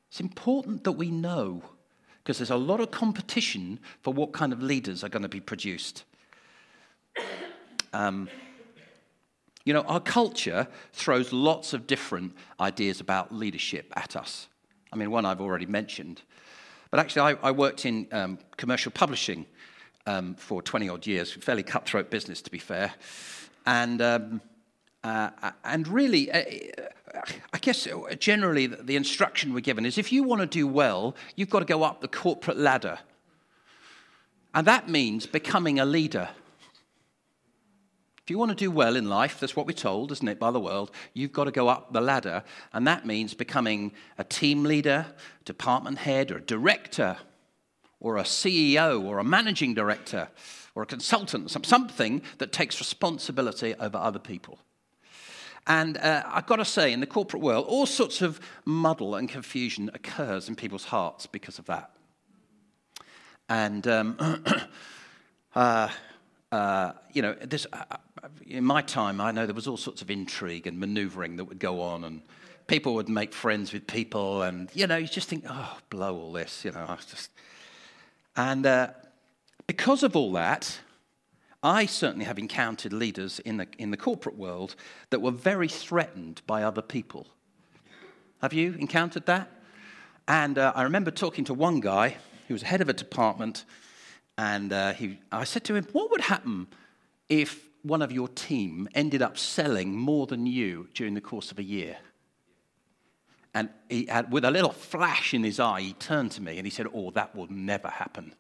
It's 0.10 0.20
important 0.20 0.84
that 0.84 0.94
we 0.94 1.10
know 1.10 1.64
because 2.24 2.38
there's 2.38 2.52
a 2.52 2.56
lot 2.56 2.80
of 2.80 2.92
competition 2.92 3.80
for 4.02 4.14
what 4.14 4.32
kind 4.32 4.54
of 4.54 4.62
leaders 4.62 5.04
are 5.04 5.10
going 5.10 5.24
to 5.24 5.30
be 5.30 5.40
produced. 5.40 6.04
Um, 7.94 8.30
you 9.66 9.74
know, 9.74 9.82
our 9.82 10.00
culture 10.00 10.68
throws 10.94 11.34
lots 11.34 11.74
of 11.74 11.88
different 11.88 12.36
ideas 12.60 13.00
about 13.00 13.34
leadership 13.34 13.92
at 13.96 14.16
us. 14.16 14.48
I 14.92 14.96
mean, 14.96 15.12
one 15.12 15.26
I've 15.26 15.42
already 15.42 15.66
mentioned. 15.66 16.22
But 16.98 17.02
actually, 17.02 17.38
I, 17.44 17.50
I 17.50 17.52
worked 17.52 17.86
in 17.86 18.08
um, 18.12 18.40
commercial 18.58 18.92
publishing 18.92 19.46
um, 20.08 20.34
for 20.34 20.64
20 20.64 20.90
odd 20.90 21.06
years, 21.06 21.32
fairly 21.32 21.62
cutthroat 21.62 22.10
business, 22.10 22.42
to 22.42 22.50
be 22.50 22.58
fair. 22.58 22.92
And, 23.68 24.02
um, 24.02 24.42
uh, 25.04 25.30
and 25.64 25.88
really, 25.88 26.32
uh, 26.32 26.42
I 27.54 27.60
guess 27.60 27.88
generally 28.18 28.66
the 28.66 28.96
instruction 28.96 29.54
we're 29.54 29.60
given 29.60 29.86
is 29.86 30.00
if 30.00 30.12
you 30.12 30.24
want 30.24 30.42
to 30.42 30.48
do 30.48 30.66
well, 30.66 31.16
you've 31.36 31.52
got 31.52 31.60
to 31.60 31.66
go 31.66 31.84
up 31.84 32.02
the 32.02 32.08
corporate 32.08 32.58
ladder. 32.58 32.98
And 34.56 34.66
that 34.66 34.90
means 34.90 35.28
becoming 35.28 35.80
a 35.80 35.86
leader. 35.86 36.30
If 38.28 38.32
you 38.32 38.38
want 38.38 38.52
to 38.52 38.56
do 38.56 38.70
well 38.70 38.98
in 38.98 39.08
life, 39.08 39.40
that's 39.40 39.56
what 39.56 39.66
we're 39.66 39.72
told, 39.72 40.12
isn't 40.12 40.28
it, 40.28 40.38
by 40.38 40.52
the 40.52 40.60
world, 40.60 40.92
you've 41.14 41.32
got 41.32 41.46
to 41.46 41.52
go 41.52 41.70
up 41.70 41.94
the 41.94 42.02
ladder. 42.02 42.44
And 42.74 42.86
that 42.86 43.06
means 43.06 43.34
becoming 43.34 43.94
a 44.18 44.26
team 44.26 44.66
leader, 44.66 45.06
department 45.46 46.00
head, 46.00 46.30
or 46.30 46.40
a 46.40 46.42
director, 46.42 47.16
or 48.02 48.18
a 48.18 48.24
CEO, 48.24 49.02
or 49.02 49.20
a 49.20 49.24
managing 49.24 49.76
director, 49.76 50.28
or 50.76 50.84
a 50.84 50.86
consultant, 50.86 51.50
something 51.66 52.22
that 52.40 52.52
takes 52.52 52.82
responsibility 52.82 53.76
over 53.76 53.98
other 53.98 54.20
people. 54.20 54.60
And 55.66 55.96
uh, 55.96 56.24
I've 56.26 56.48
got 56.48 56.58
to 56.58 56.66
say, 56.66 56.92
in 56.92 57.00
the 57.00 57.08
corporate 57.08 57.42
world, 57.42 57.66
all 57.70 57.86
sorts 57.86 58.22
of 58.22 58.42
muddle 58.66 59.16
and 59.16 59.30
confusion 59.30 59.90
occurs 59.94 60.50
in 60.50 60.58
people's 60.58 60.84
hearts 60.84 61.28
because 61.28 61.60
of 61.60 61.66
that. 61.68 61.92
And 63.48 63.88
um, 63.88 64.44
uh, 65.56 65.88
uh, 66.52 66.94
you 67.12 67.22
know, 67.22 67.34
this, 67.34 67.68
uh, 67.74 67.84
uh, 67.92 68.28
in 68.46 68.64
my 68.64 68.82
time, 68.82 69.20
I 69.20 69.32
know 69.32 69.46
there 69.46 69.56
was 69.56 69.68
all 69.68 69.78
sorts 69.78 70.02
of 70.02 70.10
intrigue 70.10 70.68
and 70.68 70.80
maneuvering 70.80 71.36
that 71.38 71.46
would 71.46 71.60
go 71.60 71.82
on, 71.82 72.04
and 72.04 72.22
people 72.68 72.94
would 72.96 73.10
make 73.10 73.34
friends 73.34 73.74
with 73.74 73.88
people, 73.88 74.42
and 74.42 74.70
you 74.74 74.88
know, 74.88 74.98
you 74.98 75.08
just 75.08 75.28
think, 75.28 75.46
oh, 75.48 75.78
blow 75.90 76.16
all 76.16 76.32
this, 76.32 76.64
you 76.64 76.72
know, 76.72 76.86
I 76.88 76.96
just. 76.96 77.32
And 78.36 78.66
uh, 78.66 78.90
because 79.66 80.04
of 80.04 80.16
all 80.16 80.32
that, 80.34 80.80
I 81.64 81.86
certainly 81.86 82.26
have 82.26 82.38
encountered 82.38 82.94
leaders 82.94 83.40
in 83.40 83.58
the, 83.58 83.68
in 83.78 83.92
the 83.92 83.98
corporate 83.98 84.38
world 84.38 84.76
that 85.10 85.22
were 85.22 85.32
very 85.32 85.68
threatened 85.68 86.42
by 86.48 86.64
other 86.64 86.82
people. 86.82 87.28
Have 88.42 88.54
you 88.54 88.76
encountered 88.80 89.26
that? 89.26 89.52
And 90.28 90.58
uh, 90.58 90.72
I 90.76 90.84
remember 90.84 91.10
talking 91.10 91.46
to 91.46 91.54
one 91.54 91.80
guy 91.80 92.18
who 92.48 92.54
was 92.54 92.62
head 92.62 92.80
of 92.80 92.90
a 92.90 92.94
department 92.94 93.66
and 94.38 94.72
uh, 94.72 94.94
he, 94.94 95.20
I 95.32 95.44
said 95.44 95.64
to 95.66 95.76
him, 95.76 95.86
What 95.92 96.12
would 96.12 96.22
happen 96.22 96.68
if 97.28 97.68
one 97.82 98.02
of 98.02 98.12
your 98.12 98.28
team 98.28 98.88
ended 98.94 99.22
up 99.22 99.38
selling 99.38 99.96
more 99.96 100.28
than 100.28 100.46
you 100.46 100.90
during 100.94 101.16
the 101.16 101.22
course 101.22 101.52
of 101.52 101.58
a 101.58 101.64
year? 101.64 101.98
And 103.54 103.70
he 103.90 104.06
had, 104.06 104.32
with 104.32 104.46
a 104.46 104.52
little 104.52 104.72
flash 104.72 105.34
in 105.34 105.44
his 105.44 105.60
eye, 105.60 105.82
he 105.82 105.94
turned 105.94 106.32
to 106.34 106.42
me 106.42 106.58
and 106.58 106.68
he 106.68 106.70
said, 106.70 106.88
Oh, 106.94 107.10
that 107.12 107.36
will 107.36 107.48
never 107.48 107.88
happen. 107.88 108.34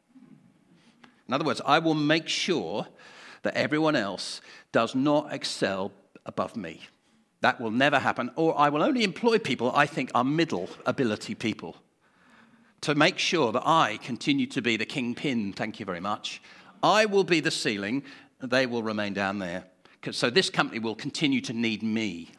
In 1.27 1.33
other 1.33 1.43
words, 1.43 1.61
I 1.65 1.79
will 1.79 1.95
make 1.95 2.27
sure 2.27 2.87
that 3.41 3.55
everyone 3.55 3.95
else 3.95 4.41
does 4.71 4.93
not 4.93 5.33
excel 5.33 5.91
above 6.25 6.55
me. 6.55 6.81
That 7.41 7.59
will 7.59 7.71
never 7.71 7.99
happen. 7.99 8.31
Or 8.35 8.57
I 8.59 8.69
will 8.69 8.83
only 8.83 9.03
employ 9.03 9.39
people 9.39 9.71
I 9.75 9.87
think 9.87 10.11
are 10.13 10.23
middle 10.23 10.69
ability 10.85 11.35
people 11.35 11.77
to 12.81 12.95
make 12.95 13.17
sure 13.17 13.51
that 13.51 13.63
I 13.65 13.97
continue 14.03 14.47
to 14.47 14.61
be 14.61 14.77
the 14.77 14.85
kingpin, 14.85 15.53
thank 15.53 15.79
you 15.79 15.85
very 15.85 15.99
much. 15.99 16.41
I 16.83 17.05
will 17.05 17.23
be 17.23 17.39
the 17.39 17.51
ceiling, 17.51 18.03
they 18.39 18.65
will 18.65 18.83
remain 18.83 19.13
down 19.13 19.39
there. 19.39 19.65
So 20.11 20.29
this 20.29 20.49
company 20.49 20.79
will 20.79 20.95
continue 20.95 21.41
to 21.41 21.53
need 21.53 21.83
me. 21.83 22.31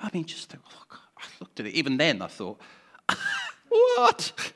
I 0.00 0.10
mean, 0.12 0.26
just 0.26 0.52
look, 0.52 1.00
I 1.16 1.24
looked 1.40 1.60
at 1.60 1.66
it. 1.66 1.74
Even 1.74 1.96
then, 1.96 2.22
I 2.22 2.26
thought, 2.26 2.60
what? 3.68 4.52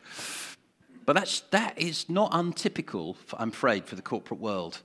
But 1.07 1.17
that's, 1.17 1.41
that 1.51 1.77
is 1.77 2.09
not 2.09 2.31
untypical, 2.33 3.17
I'm 3.39 3.49
afraid, 3.49 3.87
for 3.87 3.97
the 3.97 4.03
corporate 4.03 4.41
world. 4.41 4.83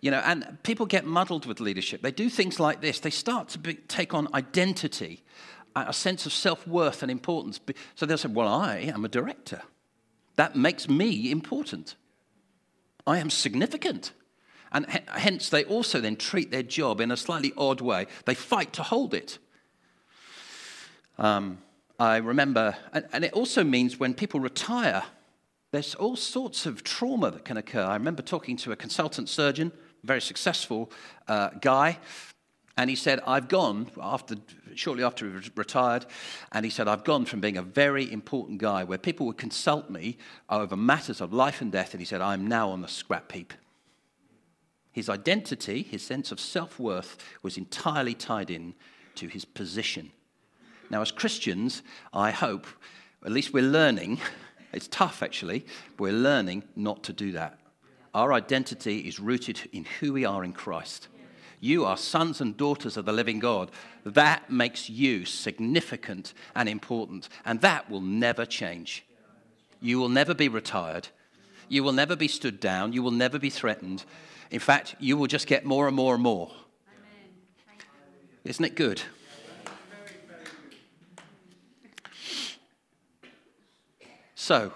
You 0.00 0.10
know, 0.10 0.22
and 0.24 0.58
people 0.62 0.86
get 0.86 1.04
muddled 1.04 1.44
with 1.44 1.60
leadership. 1.60 2.02
They 2.02 2.10
do 2.10 2.30
things 2.30 2.58
like 2.58 2.80
this. 2.80 3.00
They 3.00 3.10
start 3.10 3.48
to 3.50 3.58
be, 3.58 3.74
take 3.74 4.14
on 4.14 4.28
identity 4.34 5.22
a 5.84 5.92
sense 5.92 6.26
of 6.26 6.32
self 6.32 6.66
worth 6.66 7.02
and 7.02 7.10
importance. 7.10 7.60
So 7.94 8.06
they'll 8.06 8.18
say, 8.18 8.28
Well, 8.28 8.48
I 8.48 8.78
am 8.78 9.04
a 9.04 9.08
director. 9.08 9.62
That 10.36 10.56
makes 10.56 10.88
me 10.88 11.30
important. 11.30 11.96
I 13.06 13.18
am 13.18 13.30
significant. 13.30 14.12
And 14.70 14.86
hence, 14.86 15.48
they 15.48 15.64
also 15.64 16.00
then 16.00 16.16
treat 16.16 16.50
their 16.50 16.62
job 16.62 17.00
in 17.00 17.10
a 17.10 17.16
slightly 17.16 17.52
odd 17.56 17.80
way. 17.80 18.06
They 18.26 18.34
fight 18.34 18.72
to 18.74 18.82
hold 18.82 19.14
it. 19.14 19.38
Um, 21.16 21.58
I 21.98 22.18
remember, 22.18 22.76
and 22.92 23.24
it 23.24 23.32
also 23.32 23.64
means 23.64 23.98
when 23.98 24.14
people 24.14 24.38
retire, 24.38 25.02
there's 25.72 25.94
all 25.94 26.16
sorts 26.16 26.64
of 26.64 26.84
trauma 26.84 27.30
that 27.30 27.44
can 27.44 27.56
occur. 27.56 27.82
I 27.82 27.94
remember 27.94 28.22
talking 28.22 28.56
to 28.58 28.72
a 28.72 28.76
consultant 28.76 29.28
surgeon, 29.28 29.72
very 30.04 30.20
successful 30.20 30.90
uh, 31.26 31.50
guy, 31.60 31.98
and 32.78 32.88
he 32.88 32.94
said, 32.94 33.18
I've 33.26 33.48
gone, 33.48 33.88
after, 34.00 34.36
shortly 34.76 35.02
after 35.02 35.28
he 35.28 35.50
retired, 35.56 36.06
and 36.52 36.64
he 36.64 36.70
said, 36.70 36.86
I've 36.86 37.02
gone 37.02 37.24
from 37.24 37.40
being 37.40 37.56
a 37.56 37.62
very 37.62 38.10
important 38.10 38.58
guy 38.58 38.84
where 38.84 38.98
people 38.98 39.26
would 39.26 39.36
consult 39.36 39.90
me 39.90 40.16
over 40.48 40.76
matters 40.76 41.20
of 41.20 41.32
life 41.32 41.60
and 41.60 41.72
death, 41.72 41.92
and 41.92 42.00
he 42.00 42.06
said, 42.06 42.20
I'm 42.20 42.46
now 42.46 42.70
on 42.70 42.80
the 42.80 42.86
scrap 42.86 43.32
heap. 43.32 43.52
His 44.92 45.08
identity, 45.08 45.82
his 45.82 46.04
sense 46.04 46.30
of 46.30 46.38
self 46.38 46.78
worth, 46.78 47.18
was 47.42 47.58
entirely 47.58 48.14
tied 48.14 48.48
in 48.48 48.74
to 49.16 49.26
his 49.26 49.44
position. 49.44 50.12
Now, 50.88 51.02
as 51.02 51.10
Christians, 51.10 51.82
I 52.12 52.30
hope, 52.30 52.68
at 53.26 53.32
least 53.32 53.52
we're 53.52 53.64
learning, 53.64 54.20
it's 54.72 54.86
tough 54.86 55.24
actually, 55.24 55.66
but 55.96 56.04
we're 56.04 56.12
learning 56.12 56.62
not 56.76 57.02
to 57.04 57.12
do 57.12 57.32
that. 57.32 57.58
Our 58.14 58.32
identity 58.32 59.00
is 59.00 59.18
rooted 59.18 59.68
in 59.72 59.84
who 59.98 60.12
we 60.12 60.24
are 60.24 60.44
in 60.44 60.52
Christ. 60.52 61.08
You 61.60 61.84
are 61.84 61.96
sons 61.96 62.40
and 62.40 62.56
daughters 62.56 62.96
of 62.96 63.04
the 63.04 63.12
living 63.12 63.40
God. 63.40 63.70
That 64.04 64.50
makes 64.50 64.88
you 64.88 65.24
significant 65.24 66.32
and 66.54 66.68
important, 66.68 67.28
and 67.44 67.60
that 67.62 67.90
will 67.90 68.00
never 68.00 68.46
change. 68.46 69.04
You 69.80 69.98
will 69.98 70.08
never 70.08 70.34
be 70.34 70.48
retired. 70.48 71.08
You 71.68 71.82
will 71.82 71.92
never 71.92 72.16
be 72.16 72.28
stood 72.28 72.60
down. 72.60 72.92
You 72.92 73.02
will 73.02 73.10
never 73.10 73.38
be 73.38 73.50
threatened. 73.50 74.04
In 74.50 74.60
fact, 74.60 74.94
you 74.98 75.16
will 75.16 75.26
just 75.26 75.46
get 75.46 75.64
more 75.64 75.86
and 75.86 75.96
more 75.96 76.14
and 76.14 76.22
more. 76.22 76.50
Isn't 78.44 78.64
it 78.64 78.74
good? 78.74 79.02
So, 84.34 84.72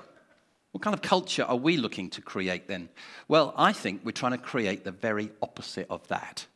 what 0.72 0.82
kind 0.82 0.92
of 0.92 1.00
culture 1.00 1.44
are 1.44 1.56
we 1.56 1.76
looking 1.76 2.10
to 2.10 2.20
create 2.20 2.68
then? 2.68 2.90
Well, 3.28 3.54
I 3.56 3.72
think 3.72 4.02
we're 4.04 4.12
trying 4.12 4.32
to 4.32 4.38
create 4.38 4.84
the 4.84 4.90
very 4.90 5.30
opposite 5.40 5.86
of 5.88 6.06
that 6.08 6.46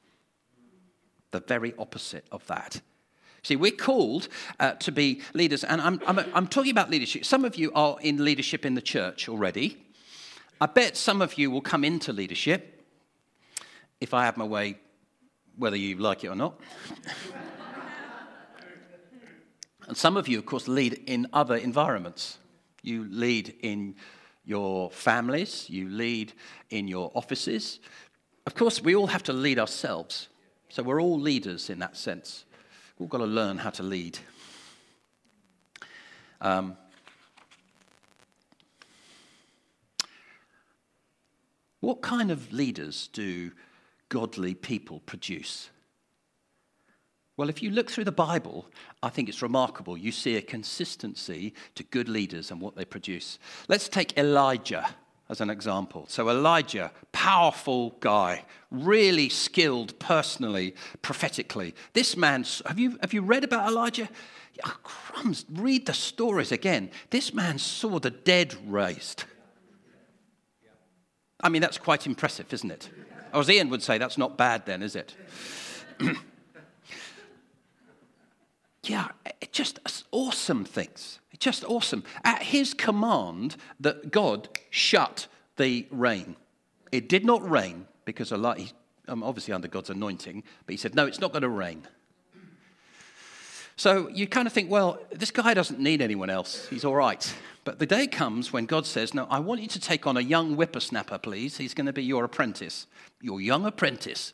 the 1.31 1.41
very 1.41 1.75
opposite 1.79 2.27
of 2.33 2.47
that. 2.47 2.81
See, 3.43 3.57
we're 3.57 3.71
called 3.71 4.29
uh, 4.59 4.73
to 4.73 4.91
be 4.91 5.23
leaders, 5.33 5.63
and 5.63 5.81
I'm, 5.81 6.01
I'm, 6.07 6.19
I'm 6.35 6.47
talking 6.49 6.73
about 6.73 6.91
leadership. 6.91 7.25
Some 7.25 7.45
of 7.45 7.57
you 7.57 7.71
are 7.75 7.97
in 8.01 8.25
leadership 8.25 8.65
in 8.65 8.75
the 8.75 8.83
church 8.83 9.29
already. 9.29 9.79
I 10.61 10.67
bet 10.67 10.97
some 10.97 11.23
of 11.23 11.39
you 11.39 11.51
will 11.51 11.61
come 11.61 11.85
into 11.85 12.13
leadership 12.13 12.85
if 14.01 14.15
I 14.15 14.25
have 14.25 14.37
my 14.37 14.45
way, 14.45 14.79
whether 15.57 15.77
you 15.77 15.97
like 15.97 16.25
it 16.25 16.29
or 16.29 16.35
not. 16.35 16.61
And 19.87 19.97
some 19.97 20.17
of 20.17 20.27
you, 20.29 20.39
of 20.39 20.47
course, 20.47 20.69
lead 20.69 20.95
in 21.07 21.29
other 21.33 21.57
environments. 21.57 22.39
You 22.83 23.07
lead 23.09 23.55
in 23.61 23.95
your 24.45 24.91
families, 24.91 25.69
you 25.69 25.89
lead 25.89 26.33
in 26.71 26.89
your 26.89 27.11
offices. 27.15 27.81
Of 28.47 28.55
course, 28.55 28.81
we 28.83 28.95
all 28.95 29.09
have 29.09 29.23
to 29.25 29.33
lead 29.33 29.59
ourselves. 29.59 30.29
So 30.69 30.83
we're 30.83 31.01
all 31.01 31.19
leaders 31.19 31.71
in 31.71 31.79
that 31.79 31.97
sense. 31.97 32.45
We've 32.99 33.07
all 33.07 33.19
got 33.19 33.25
to 33.25 33.31
learn 33.31 33.59
how 33.59 33.71
to 33.71 33.83
lead. 33.83 34.19
Um, 36.41 36.77
what 41.81 42.03
kind 42.03 42.31
of 42.31 42.53
leaders 42.53 43.09
do 43.13 43.53
godly 44.09 44.55
people 44.55 45.01
produce? 45.01 45.71
Well, 47.37 47.51
if 47.51 47.63
you 47.63 47.71
look 47.71 47.91
through 47.91 48.05
the 48.05 48.13
Bible, 48.13 48.67
I 49.03 49.11
think 49.11 49.29
it's 49.29 49.43
remarkable. 49.43 49.97
You 49.97 50.11
see 50.11 50.37
a 50.37 50.43
consistency 50.43 51.53
to 51.75 51.83
good 51.85 52.09
leaders 52.09 52.51
and 52.51 52.61
what 52.61 52.77
they 52.77 52.85
produce. 52.85 53.39
Let's 53.69 53.89
take 53.89 54.17
Elijah 54.17 54.87
as 55.29 55.41
an 55.41 55.51
example. 55.51 56.07
So, 56.09 56.29
Elijah, 56.29 56.93
powerful 57.13 57.97
guy, 58.01 58.45
really 58.71 59.29
skilled 59.29 59.99
personally, 59.99 60.75
prophetically. 61.03 61.75
This 61.95 62.17
man, 62.17 62.45
have 62.67 62.79
you, 62.79 62.99
have 63.01 63.13
you 63.13 63.23
read 63.23 63.45
about 63.45 63.69
Elijah? 63.69 64.09
Oh, 64.65 64.77
crumbs, 64.83 65.45
read 65.53 65.87
the 65.87 65.95
stories 65.95 66.53
again. 66.53 66.91
This 67.11 67.35
man 67.35 67.59
saw 67.59 67.99
the 67.99 68.11
dead 68.11 68.55
raised. 68.67 69.25
I 71.41 71.49
mean, 71.49 71.61
that's 71.61 71.79
quite 71.79 72.07
impressive, 72.07 72.53
isn't 72.53 72.71
it? 72.71 72.89
Or 73.35 73.41
as 73.41 73.51
Ian 73.51 73.69
would 73.71 73.83
say, 73.83 73.99
that's 73.99 74.17
not 74.17 74.39
bad 74.39 74.65
then, 74.65 74.83
is 74.83 74.97
it? 74.97 75.15
yeah, 78.85 79.09
just 79.53 79.81
awesome 80.13 80.65
things. 80.65 81.21
Just 81.39 81.65
awesome. 81.65 82.05
At 82.25 82.43
his 82.43 82.75
command, 82.75 83.57
that 83.81 84.11
God 84.11 84.49
shut 84.71 85.27
the 85.57 85.87
rain. 85.91 86.37
It 86.93 87.09
did 87.09 87.25
not 87.25 87.49
rain 87.49 87.87
because 88.05 88.33
Allah, 88.33 88.57
um, 89.09 89.23
obviously 89.23 89.53
under 89.53 89.69
God's 89.69 89.91
anointing, 89.91 90.45
but 90.65 90.73
he 90.73 90.77
said, 90.77 90.95
no, 90.95 91.07
it's 91.07 91.21
not 91.21 91.33
going 91.33 91.43
to 91.43 91.49
rain. 91.49 91.87
So 93.77 94.09
you 94.09 94.27
kind 94.27 94.47
of 94.47 94.55
think, 94.55 94.71
well, 94.71 94.99
this 95.13 95.31
guy 95.31 95.53
doesn't 95.53 95.79
need 95.79 96.01
anyone 96.01 96.31
else. 96.31 96.67
He's 96.69 96.85
all 96.85 96.95
right. 96.95 97.35
But 97.67 97.79
the 97.79 97.85
day 97.85 98.07
comes 98.07 98.53
when 98.53 98.65
God 98.65 98.87
says, 98.87 99.13
No, 99.13 99.27
I 99.29 99.41
want 99.41 99.61
you 99.61 99.67
to 99.67 99.81
take 99.81 100.07
on 100.07 100.17
a 100.17 100.21
young 100.21 100.55
whippersnapper, 100.55 101.19
please. 101.19 101.59
He's 101.59 101.75
going 101.75 101.87
to 101.87 101.93
be 101.93 102.05
your 102.05 102.25
apprentice, 102.25 102.87
your 103.21 103.41
young 103.41 103.67
apprentice. 103.67 104.33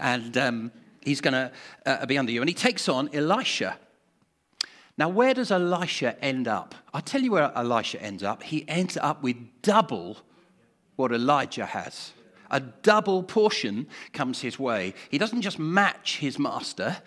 And 0.00 0.36
um, 0.38 0.72
he's 1.02 1.20
going 1.20 1.34
to 1.34 1.52
uh, 1.84 2.06
be 2.06 2.16
under 2.16 2.32
you. 2.32 2.40
And 2.40 2.48
he 2.48 2.54
takes 2.54 2.88
on 2.88 3.14
Elisha. 3.14 3.76
Now, 4.98 5.08
where 5.08 5.34
does 5.34 5.50
Elisha 5.50 6.22
end 6.22 6.46
up? 6.46 6.74
I'll 6.92 7.00
tell 7.00 7.22
you 7.22 7.32
where 7.32 7.52
Elisha 7.56 8.02
ends 8.02 8.22
up. 8.22 8.42
He 8.42 8.68
ends 8.68 8.96
up 8.96 9.22
with 9.22 9.36
double 9.62 10.18
what 10.96 11.12
Elijah 11.12 11.66
has. 11.66 12.12
A 12.50 12.60
double 12.60 13.22
portion 13.22 13.86
comes 14.12 14.40
his 14.40 14.58
way. 14.58 14.94
He 15.10 15.18
doesn't 15.18 15.42
just 15.42 15.58
match 15.58 16.18
his 16.18 16.38
master, 16.38 16.98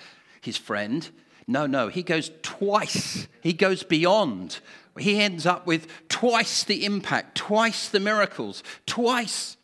his 0.42 0.58
friend. 0.58 1.08
No, 1.48 1.66
no, 1.66 1.90
he 1.90 2.02
goes 2.02 2.32
twice. 2.42 3.28
He 3.42 3.54
goes 3.54 3.84
beyond. 3.84 4.60
He 4.98 5.20
ends 5.20 5.46
up 5.46 5.68
with 5.68 5.88
twice 6.08 6.64
the 6.64 6.86
impact, 6.86 7.36
twice 7.36 7.90
the 7.90 8.00
miracles, 8.00 8.64
twice. 8.86 9.58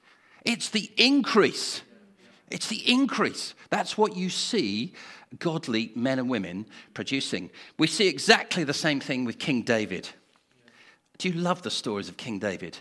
It's 0.44 0.70
the 0.70 0.92
increase. 0.98 1.82
It's 2.52 2.68
the 2.68 2.92
increase. 2.92 3.54
That's 3.70 3.98
what 3.98 4.18
you 4.18 4.30
see 4.30 4.94
godly 5.38 5.92
men 5.96 6.18
and 6.18 6.30
women 6.30 6.66
producing. 6.94 7.52
We 7.78 7.88
see 7.88 8.08
exactly 8.08 8.64
the 8.64 8.74
same 8.74 9.00
thing 9.00 9.26
with 9.26 9.38
King 9.38 9.62
David. 9.62 10.10
Do 11.18 11.30
you 11.30 11.36
love 11.36 11.62
the 11.62 11.72
stories 11.72 12.10
of 12.10 12.18
King 12.18 12.40
David? 12.40 12.80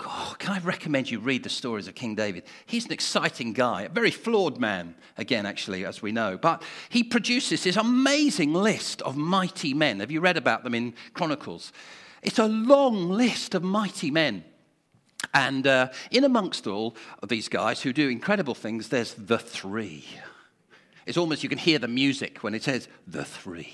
Oh, 0.00 0.36
can 0.38 0.52
I 0.52 0.60
recommend 0.60 1.10
you 1.10 1.18
read 1.18 1.42
the 1.42 1.48
stories 1.48 1.88
of 1.88 1.94
King 1.94 2.14
David? 2.14 2.44
He's 2.66 2.86
an 2.86 2.92
exciting 2.92 3.52
guy, 3.52 3.82
a 3.82 3.88
very 3.88 4.12
flawed 4.12 4.58
man, 4.58 4.94
again, 5.16 5.44
actually, 5.44 5.84
as 5.84 6.00
we 6.00 6.12
know. 6.12 6.38
But 6.38 6.62
he 6.88 7.02
produces 7.02 7.64
this 7.64 7.76
amazing 7.76 8.52
list 8.52 9.02
of 9.02 9.16
mighty 9.16 9.74
men. 9.74 10.00
Have 10.00 10.12
you 10.12 10.20
read 10.20 10.36
about 10.36 10.62
them 10.62 10.74
in 10.74 10.94
Chronicles? 11.14 11.72
It's 12.22 12.38
a 12.38 12.46
long 12.46 13.08
list 13.08 13.54
of 13.54 13.64
mighty 13.64 14.10
men. 14.10 14.44
And 15.34 15.66
uh, 15.66 15.88
in 16.12 16.22
amongst 16.22 16.68
all 16.68 16.94
of 17.20 17.28
these 17.28 17.48
guys 17.48 17.82
who 17.82 17.92
do 17.92 18.08
incredible 18.08 18.54
things, 18.54 18.88
there's 18.88 19.14
the 19.14 19.38
three. 19.38 20.04
It's 21.08 21.16
almost 21.16 21.42
you 21.42 21.48
can 21.48 21.56
hear 21.56 21.78
the 21.78 21.88
music 21.88 22.44
when 22.44 22.54
it 22.54 22.62
says 22.62 22.86
the 23.06 23.24
three. 23.24 23.72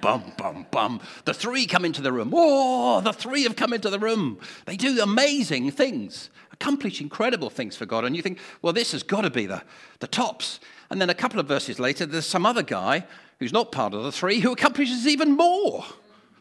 Bum, 0.00 0.32
bum, 0.38 0.66
bum. 0.70 1.00
The 1.24 1.34
three 1.34 1.66
come 1.66 1.84
into 1.84 2.00
the 2.00 2.12
room. 2.12 2.30
Oh, 2.32 3.00
the 3.00 3.12
three 3.12 3.42
have 3.42 3.56
come 3.56 3.72
into 3.72 3.90
the 3.90 3.98
room. 3.98 4.38
They 4.66 4.76
do 4.76 5.02
amazing 5.02 5.72
things, 5.72 6.30
accomplish 6.52 7.00
incredible 7.00 7.50
things 7.50 7.74
for 7.74 7.86
God. 7.86 8.04
And 8.04 8.14
you 8.14 8.22
think, 8.22 8.38
well, 8.62 8.72
this 8.72 8.92
has 8.92 9.02
got 9.02 9.22
to 9.22 9.30
be 9.30 9.46
the, 9.46 9.64
the 9.98 10.06
tops. 10.06 10.60
And 10.88 11.00
then 11.00 11.10
a 11.10 11.14
couple 11.14 11.40
of 11.40 11.48
verses 11.48 11.80
later, 11.80 12.06
there's 12.06 12.24
some 12.24 12.46
other 12.46 12.62
guy 12.62 13.04
who's 13.40 13.52
not 13.52 13.72
part 13.72 13.92
of 13.92 14.04
the 14.04 14.12
three 14.12 14.38
who 14.38 14.52
accomplishes 14.52 15.08
even 15.08 15.32
more 15.36 15.84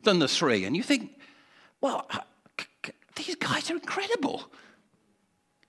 than 0.04 0.20
the 0.20 0.28
three. 0.28 0.64
And 0.64 0.78
you 0.78 0.84
think, 0.84 1.10
well, 1.82 2.06
uh, 2.12 2.20
these 3.16 3.36
guys 3.38 3.72
are 3.72 3.76
incredible. 3.78 4.52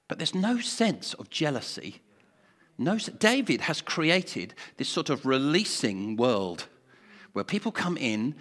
But 0.06 0.18
there's 0.18 0.34
no 0.34 0.60
sense 0.60 1.14
of 1.14 1.30
jealousy 1.30 2.02
no, 2.78 2.98
David 2.98 3.62
has 3.62 3.80
created 3.80 4.54
this 4.76 4.88
sort 4.88 5.10
of 5.10 5.24
releasing 5.24 6.16
world 6.16 6.66
where 7.32 7.44
people 7.44 7.72
come 7.72 7.96
in. 7.96 8.34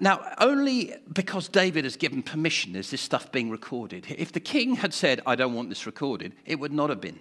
Now, 0.00 0.20
only 0.38 0.94
because 1.10 1.48
David 1.48 1.84
has 1.84 1.96
given 1.96 2.22
permission 2.22 2.76
is 2.76 2.90
this 2.90 3.00
stuff 3.00 3.32
being 3.32 3.50
recorded. 3.50 4.06
If 4.10 4.32
the 4.32 4.40
king 4.40 4.76
had 4.76 4.92
said, 4.92 5.20
I 5.26 5.34
don't 5.34 5.54
want 5.54 5.70
this 5.70 5.86
recorded, 5.86 6.34
it 6.44 6.60
would 6.60 6.72
not 6.72 6.90
have 6.90 7.00
been. 7.00 7.20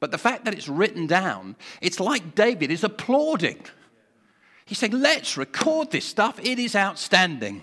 But 0.00 0.10
the 0.10 0.18
fact 0.18 0.46
that 0.46 0.54
it's 0.54 0.68
written 0.68 1.06
down, 1.06 1.56
it's 1.80 2.00
like 2.00 2.34
David 2.34 2.70
is 2.70 2.84
applauding. 2.84 3.64
He's 4.64 4.78
saying, 4.78 4.92
let's 4.92 5.36
record 5.36 5.90
this 5.90 6.06
stuff. 6.06 6.38
It 6.42 6.58
is 6.58 6.74
outstanding. 6.74 7.62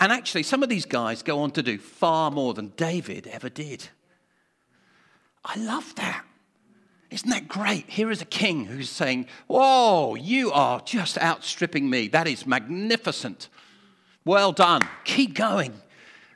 And 0.00 0.12
actually, 0.12 0.44
some 0.44 0.62
of 0.62 0.68
these 0.68 0.86
guys 0.86 1.22
go 1.22 1.40
on 1.40 1.50
to 1.52 1.62
do 1.62 1.76
far 1.78 2.30
more 2.30 2.54
than 2.54 2.68
David 2.76 3.26
ever 3.26 3.50
did. 3.50 3.88
I 5.44 5.58
love 5.58 5.94
that. 5.96 6.24
Isn't 7.10 7.30
that 7.30 7.48
great? 7.48 7.88
Here 7.88 8.10
is 8.10 8.20
a 8.20 8.26
king 8.26 8.66
who's 8.66 8.90
saying, 8.90 9.26
Whoa, 9.46 10.14
you 10.14 10.52
are 10.52 10.80
just 10.80 11.16
outstripping 11.18 11.88
me. 11.88 12.08
That 12.08 12.28
is 12.28 12.46
magnificent. 12.46 13.48
Well 14.24 14.52
done. 14.52 14.82
Keep 15.04 15.34
going. 15.34 15.72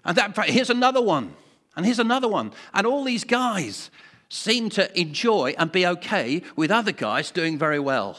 And 0.05 0.17
that, 0.17 0.37
here's 0.49 0.71
another 0.71 1.03
one. 1.03 1.35
And 1.77 1.85
here's 1.85 1.99
another 1.99 2.29
one. 2.29 2.53
And 2.73 2.87
all 2.87 3.05
these 3.05 3.25
guys 3.25 3.91
seem 4.29 4.71
to 4.71 4.99
enjoy 4.99 5.55
and 5.59 5.71
be 5.71 5.87
okay 5.87 6.43
with 6.57 6.71
other 6.71 6.93
guys 6.93 7.31
doing 7.31 7.59
very 7.59 7.79
well. 7.79 8.19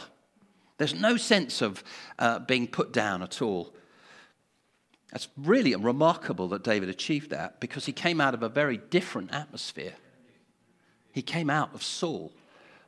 There's 0.78 0.94
no 0.94 1.18
sense 1.18 1.62
of 1.62 1.84
uh, 2.20 2.40
being 2.40 2.68
put 2.68 2.94
down 2.94 3.24
at 3.24 3.42
all. 3.42 3.74
It's 5.14 5.28
really 5.38 5.76
remarkable 5.76 6.48
that 6.50 6.64
David 6.64 6.90
achieved 6.90 7.30
that 7.30 7.60
because 7.60 7.86
he 7.86 7.92
came 7.92 8.20
out 8.20 8.34
of 8.34 8.44
a 8.44 8.50
very 8.50 8.78
different 8.78 9.32
atmosphere. 9.32 9.94
He 11.12 11.22
came 11.22 11.50
out 11.50 11.74
of 11.74 11.84
Saul. 11.84 12.32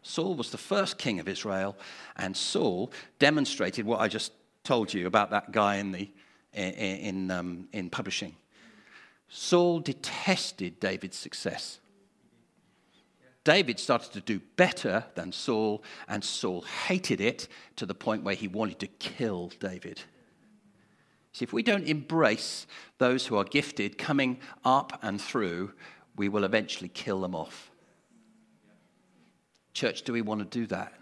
Saul 0.08 0.36
was 0.36 0.52
the 0.52 0.58
first 0.60 1.00
king 1.00 1.20
of 1.20 1.28
Israel, 1.28 1.76
and 2.16 2.38
Saul 2.38 2.92
demonstrated 3.18 3.88
what 3.88 4.02
I 4.02 4.08
just 4.08 4.34
told 4.64 4.94
you 4.94 5.08
about 5.08 5.32
that 5.32 5.52
guy 5.52 5.78
in, 5.78 5.92
the, 5.92 6.12
in, 6.54 7.32
um, 7.32 7.68
in 7.74 7.90
publishing. 7.90 8.36
Saul 9.30 9.80
detested 9.80 10.80
David's 10.80 11.18
success. 11.18 11.80
David 13.44 13.80
started 13.80 14.14
to 14.14 14.22
do 14.22 14.40
better 14.58 15.06
than 15.16 15.32
Saul, 15.32 15.84
and 16.08 16.24
Saul 16.24 16.62
hated 16.62 17.20
it 17.20 17.48
to 17.76 17.88
the 17.88 17.96
point 17.96 18.24
where 18.24 18.36
he 18.36 18.48
wanted 18.48 18.78
to 18.82 18.88
kill 18.88 19.52
David. 19.60 20.02
See, 21.34 21.44
if 21.44 21.52
we 21.52 21.64
don't 21.64 21.88
embrace 21.88 22.68
those 23.00 23.26
who 23.26 23.38
are 23.38 23.44
gifted 23.44 23.98
coming 23.98 24.38
up 24.64 25.00
and 25.02 25.20
through, 25.20 25.74
we 26.16 26.30
will 26.30 26.44
eventually 26.44 26.90
kill 26.90 27.22
them 27.22 27.34
off. 27.34 27.72
Church, 29.76 30.04
do 30.04 30.14
we 30.14 30.22
want 30.22 30.40
to 30.40 30.60
do 30.60 30.66
that? 30.68 30.94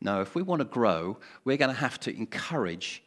No, 0.00 0.22
if 0.22 0.34
we 0.34 0.42
want 0.42 0.60
to 0.60 0.64
grow, 0.64 1.18
we're 1.44 1.58
going 1.58 1.72
to 1.72 1.80
have 1.80 2.00
to 2.00 2.16
encourage 2.16 3.02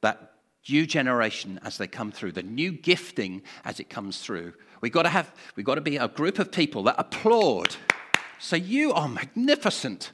that 0.00 0.32
new 0.68 0.86
generation 0.86 1.60
as 1.62 1.76
they 1.76 1.86
come 1.86 2.10
through, 2.10 2.32
the 2.32 2.42
new 2.42 2.72
gifting 2.72 3.42
as 3.62 3.80
it 3.80 3.90
comes 3.90 4.20
through. 4.20 4.54
We've 4.80 4.90
got 4.90 5.02
to 5.02 5.10
have, 5.10 5.34
we've 5.54 5.66
got 5.66 5.74
to 5.74 5.82
be 5.82 5.98
a 5.98 6.08
group 6.08 6.38
of 6.38 6.50
people 6.50 6.82
that 6.84 6.96
applaud. 6.96 7.76
So 8.38 8.56
you 8.56 8.94
are 8.94 9.06
magnificent. 9.06 10.12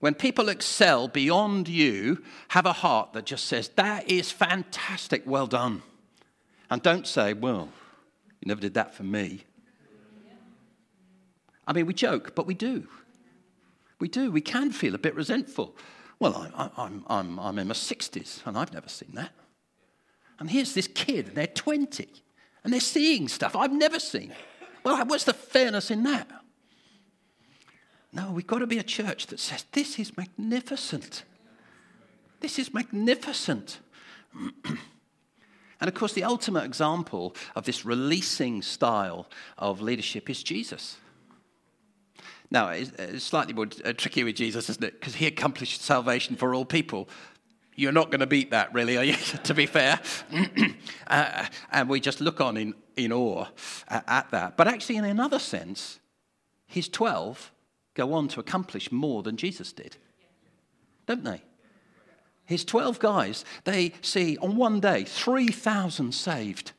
When 0.00 0.14
people 0.14 0.48
excel 0.48 1.06
beyond 1.06 1.68
you, 1.68 2.24
have 2.48 2.66
a 2.66 2.72
heart 2.72 3.12
that 3.12 3.24
just 3.24 3.46
says, 3.46 3.68
that 3.76 4.10
is 4.10 4.32
fantastic, 4.32 5.22
well 5.24 5.46
done. 5.46 5.82
And 6.70 6.82
don't 6.82 7.06
say, 7.06 7.34
well, 7.34 7.68
you 8.40 8.48
never 8.48 8.60
did 8.60 8.74
that 8.74 8.94
for 8.94 9.04
me. 9.04 9.44
I 11.66 11.72
mean, 11.72 11.86
we 11.86 11.94
joke, 11.94 12.34
but 12.34 12.46
we 12.46 12.54
do. 12.54 12.88
We 13.98 14.08
do. 14.08 14.30
We 14.30 14.40
can 14.40 14.70
feel 14.70 14.94
a 14.94 14.98
bit 14.98 15.14
resentful. 15.14 15.74
Well, 16.18 16.50
I'm, 16.54 16.70
I'm, 16.76 17.04
I'm, 17.08 17.38
I'm 17.40 17.58
in 17.58 17.68
my 17.68 17.74
60s 17.74 18.46
and 18.46 18.56
I've 18.56 18.72
never 18.72 18.88
seen 18.88 19.12
that. 19.14 19.32
And 20.38 20.50
here's 20.50 20.74
this 20.74 20.86
kid 20.86 21.28
and 21.28 21.36
they're 21.36 21.46
20 21.46 22.08
and 22.64 22.72
they're 22.72 22.80
seeing 22.80 23.28
stuff 23.28 23.56
I've 23.56 23.72
never 23.72 23.98
seen. 23.98 24.32
Well, 24.84 25.04
what's 25.06 25.24
the 25.24 25.34
fairness 25.34 25.90
in 25.90 26.02
that? 26.04 26.28
No, 28.12 28.30
we've 28.30 28.46
got 28.46 28.60
to 28.60 28.66
be 28.66 28.78
a 28.78 28.82
church 28.82 29.26
that 29.26 29.40
says, 29.40 29.64
This 29.72 29.98
is 29.98 30.16
magnificent. 30.16 31.24
This 32.40 32.58
is 32.58 32.72
magnificent. 32.72 33.80
and 34.64 35.88
of 35.88 35.94
course, 35.94 36.12
the 36.12 36.24
ultimate 36.24 36.64
example 36.64 37.34
of 37.54 37.64
this 37.64 37.84
releasing 37.84 38.62
style 38.62 39.26
of 39.58 39.80
leadership 39.80 40.30
is 40.30 40.42
Jesus. 40.42 40.98
Now, 42.50 42.68
it's 42.68 43.24
slightly 43.24 43.52
more 43.52 43.66
uh, 43.84 43.92
tricky 43.92 44.22
with 44.24 44.36
Jesus, 44.36 44.70
isn't 44.70 44.84
it? 44.84 45.00
Because 45.00 45.16
he 45.16 45.26
accomplished 45.26 45.82
salvation 45.82 46.36
for 46.36 46.54
all 46.54 46.64
people. 46.64 47.08
You're 47.74 47.92
not 47.92 48.10
going 48.10 48.20
to 48.20 48.26
beat 48.26 48.50
that, 48.52 48.72
really, 48.72 48.96
are 48.96 49.04
you? 49.04 49.14
to 49.44 49.54
be 49.54 49.66
fair. 49.66 50.00
uh, 51.08 51.46
and 51.72 51.88
we 51.88 52.00
just 52.00 52.20
look 52.20 52.40
on 52.40 52.56
in, 52.56 52.74
in 52.96 53.12
awe 53.12 53.46
at 53.88 54.30
that. 54.30 54.56
But 54.56 54.68
actually, 54.68 54.96
in 54.96 55.04
another 55.04 55.38
sense, 55.38 55.98
his 56.66 56.88
12 56.88 57.52
go 57.94 58.12
on 58.12 58.28
to 58.28 58.40
accomplish 58.40 58.92
more 58.92 59.22
than 59.22 59.36
Jesus 59.36 59.72
did, 59.72 59.96
don't 61.06 61.24
they? 61.24 61.42
His 62.44 62.64
12 62.64 63.00
guys, 63.00 63.44
they 63.64 63.92
see 64.02 64.38
on 64.38 64.56
one 64.56 64.78
day 64.78 65.04
3,000 65.04 66.12
saved. 66.12 66.72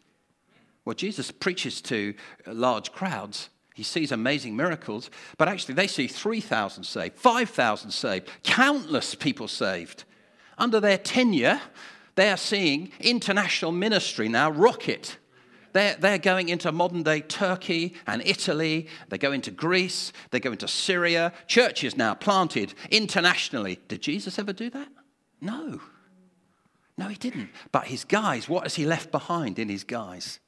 Well, 0.85 0.95
Jesus 0.95 1.29
preaches 1.31 1.81
to 1.81 2.13
large 2.45 2.93
crowds. 2.93 3.49
He 3.77 3.83
sees 3.83 4.11
amazing 4.11 4.55
miracles, 4.55 5.11
but 5.37 5.47
actually 5.47 5.75
they 5.75 5.85
see 5.85 6.07
3,000 6.07 6.83
saved, 6.83 7.15
5,000 7.15 7.91
saved, 7.91 8.27
countless 8.41 9.13
people 9.13 9.47
saved. 9.47 10.03
Under 10.57 10.79
their 10.79 10.97
tenure, 10.97 11.61
they 12.15 12.31
are 12.31 12.37
seeing 12.37 12.91
international 12.99 13.71
ministry 13.71 14.29
now 14.29 14.49
rocket. 14.49 15.19
They're, 15.73 15.93
they're 15.93 16.17
going 16.17 16.49
into 16.49 16.71
modern 16.71 17.03
day 17.03 17.21
Turkey 17.21 17.93
and 18.07 18.23
Italy. 18.25 18.87
They 19.09 19.19
go 19.19 19.31
into 19.31 19.51
Greece. 19.51 20.11
They 20.31 20.39
go 20.39 20.53
into 20.53 20.67
Syria. 20.67 21.31
Churches 21.45 21.95
now 21.95 22.15
planted 22.15 22.73
internationally. 22.89 23.77
Did 23.87 24.01
Jesus 24.01 24.39
ever 24.39 24.53
do 24.53 24.71
that? 24.71 24.87
No. 25.39 25.81
No, 26.97 27.09
he 27.09 27.15
didn't. 27.15 27.51
But 27.71 27.85
his 27.85 28.05
guys, 28.05 28.49
what 28.49 28.63
has 28.63 28.73
he 28.73 28.87
left 28.87 29.11
behind 29.11 29.59
in 29.59 29.69
his 29.69 29.83
guys? 29.83 30.39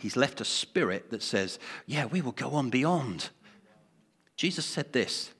He's 0.00 0.16
left 0.16 0.40
a 0.40 0.46
spirit 0.46 1.10
that 1.10 1.22
says, 1.22 1.58
yeah, 1.84 2.06
we 2.06 2.22
will 2.22 2.32
go 2.32 2.52
on 2.52 2.70
beyond. 2.70 3.28
Jesus 4.34 4.64
said 4.64 4.94
this 4.94 5.30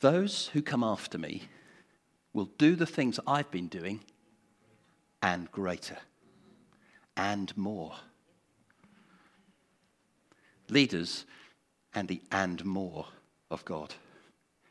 Those 0.00 0.46
who 0.54 0.62
come 0.62 0.82
after 0.82 1.18
me 1.18 1.42
will 2.32 2.48
do 2.56 2.74
the 2.76 2.86
things 2.86 3.20
I've 3.26 3.50
been 3.50 3.68
doing 3.68 4.00
and 5.20 5.52
greater 5.52 5.98
and 7.18 7.54
more. 7.54 7.92
Leaders 10.70 11.26
and 11.92 12.08
the 12.08 12.22
and 12.32 12.64
more 12.64 13.04
of 13.50 13.62
God. 13.66 13.94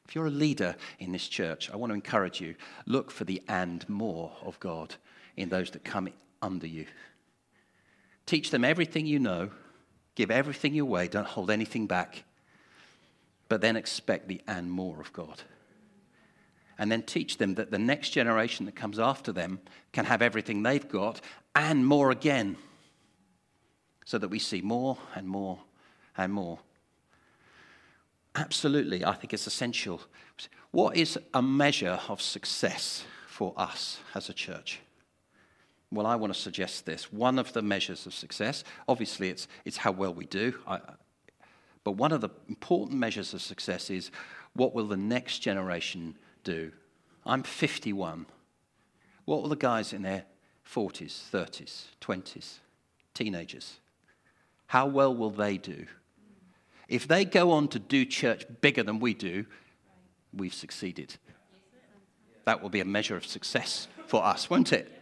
If 0.08 0.16
you're 0.16 0.26
a 0.26 0.32
leader 0.32 0.76
in 0.98 1.12
this 1.12 1.28
church, 1.28 1.70
I 1.70 1.76
want 1.76 1.92
to 1.92 1.96
encourage 1.96 2.42
you 2.42 2.56
look 2.88 3.12
for 3.12 3.26
the 3.26 3.44
and 3.48 3.88
more 3.88 4.32
of 4.42 4.60
God 4.60 4.96
in 5.38 5.50
those 5.50 5.70
that 5.72 5.84
come 5.84 6.10
under 6.42 6.66
you. 6.66 6.88
Teach 8.30 8.52
them 8.52 8.64
everything 8.64 9.08
you 9.08 9.18
know, 9.18 9.50
give 10.14 10.30
everything 10.30 10.76
your 10.76 10.86
way, 10.86 11.08
don't 11.08 11.26
hold 11.26 11.50
anything 11.50 11.88
back, 11.88 12.26
but 13.48 13.60
then 13.60 13.76
expect 13.76 14.28
the 14.28 14.40
and 14.48 14.70
more 14.70 15.02
of 15.02 15.12
God. 15.14 15.42
And 16.78 16.92
then 16.92 17.02
teach 17.02 17.40
them 17.40 17.56
that 17.56 17.72
the 17.72 17.80
next 17.80 18.12
generation 18.12 18.68
that 18.68 18.76
comes 18.76 19.00
after 19.00 19.32
them 19.32 19.62
can 19.94 20.06
have 20.06 20.22
everything 20.22 20.62
they've 20.62 20.88
got 20.88 21.22
and 21.56 21.88
more 21.88 22.12
again, 22.12 22.56
so 24.06 24.20
that 24.20 24.28
we 24.28 24.38
see 24.38 24.62
more 24.62 25.00
and 25.16 25.28
more 25.28 25.58
and 26.16 26.32
more 26.32 26.60
absolutely, 28.36 29.04
I 29.04 29.14
think 29.14 29.34
it's 29.34 29.48
essential. 29.48 30.02
What 30.70 30.96
is 30.96 31.18
a 31.34 31.42
measure 31.42 32.00
of 32.08 32.22
success 32.22 33.04
for 33.28 33.54
us 33.58 34.00
as 34.14 34.30
a 34.30 34.34
church? 34.34 34.82
Well, 35.92 36.06
I 36.06 36.16
want 36.16 36.34
to 36.34 36.40
suggest 36.40 36.86
this. 36.86 37.12
One 37.12 37.40
of 37.40 37.52
the 37.54 37.62
measures 37.62 38.06
of 38.06 38.14
success, 38.14 38.64
obviously, 38.88 39.30
it's, 39.30 39.48
it's 39.66 39.78
how 39.78 39.92
well 39.92 40.14
we 40.14 40.26
do. 40.26 40.54
I, 40.68 40.80
but 41.84 41.94
one 41.94 42.12
of 42.12 42.22
the 42.22 42.30
important 42.48 43.00
measures 43.00 43.34
of 43.34 43.42
success 43.42 43.90
is 43.90 44.12
what 44.54 44.76
will 44.76 44.88
the 44.88 44.98
next 44.98 45.40
generation 45.40 46.16
do? 46.44 46.72
I'm 47.26 47.44
51. 47.44 48.28
What 49.26 49.42
will 49.42 49.50
the 49.50 49.56
guys 49.56 49.94
in 49.94 50.04
their 50.04 50.26
40s, 50.72 51.30
30s, 51.32 51.86
20s, 52.02 52.58
teenagers? 53.14 53.80
How 54.68 54.86
well 54.86 55.16
will 55.16 55.32
they 55.32 55.58
do? 55.58 55.88
If 56.88 57.08
they 57.08 57.26
go 57.26 57.52
on 57.52 57.68
to 57.70 57.80
do 57.80 58.06
church 58.06 58.46
bigger 58.62 58.84
than 58.84 59.00
we 59.00 59.14
do, 59.14 59.46
we've 60.34 60.54
succeeded. 60.54 61.16
That 62.46 62.62
will 62.62 62.70
be 62.70 62.80
a 62.80 62.86
measure 62.86 63.16
of 63.16 63.26
success 63.26 63.88
for 64.08 64.24
us, 64.24 64.50
won't 64.50 64.74
it? 64.74 64.99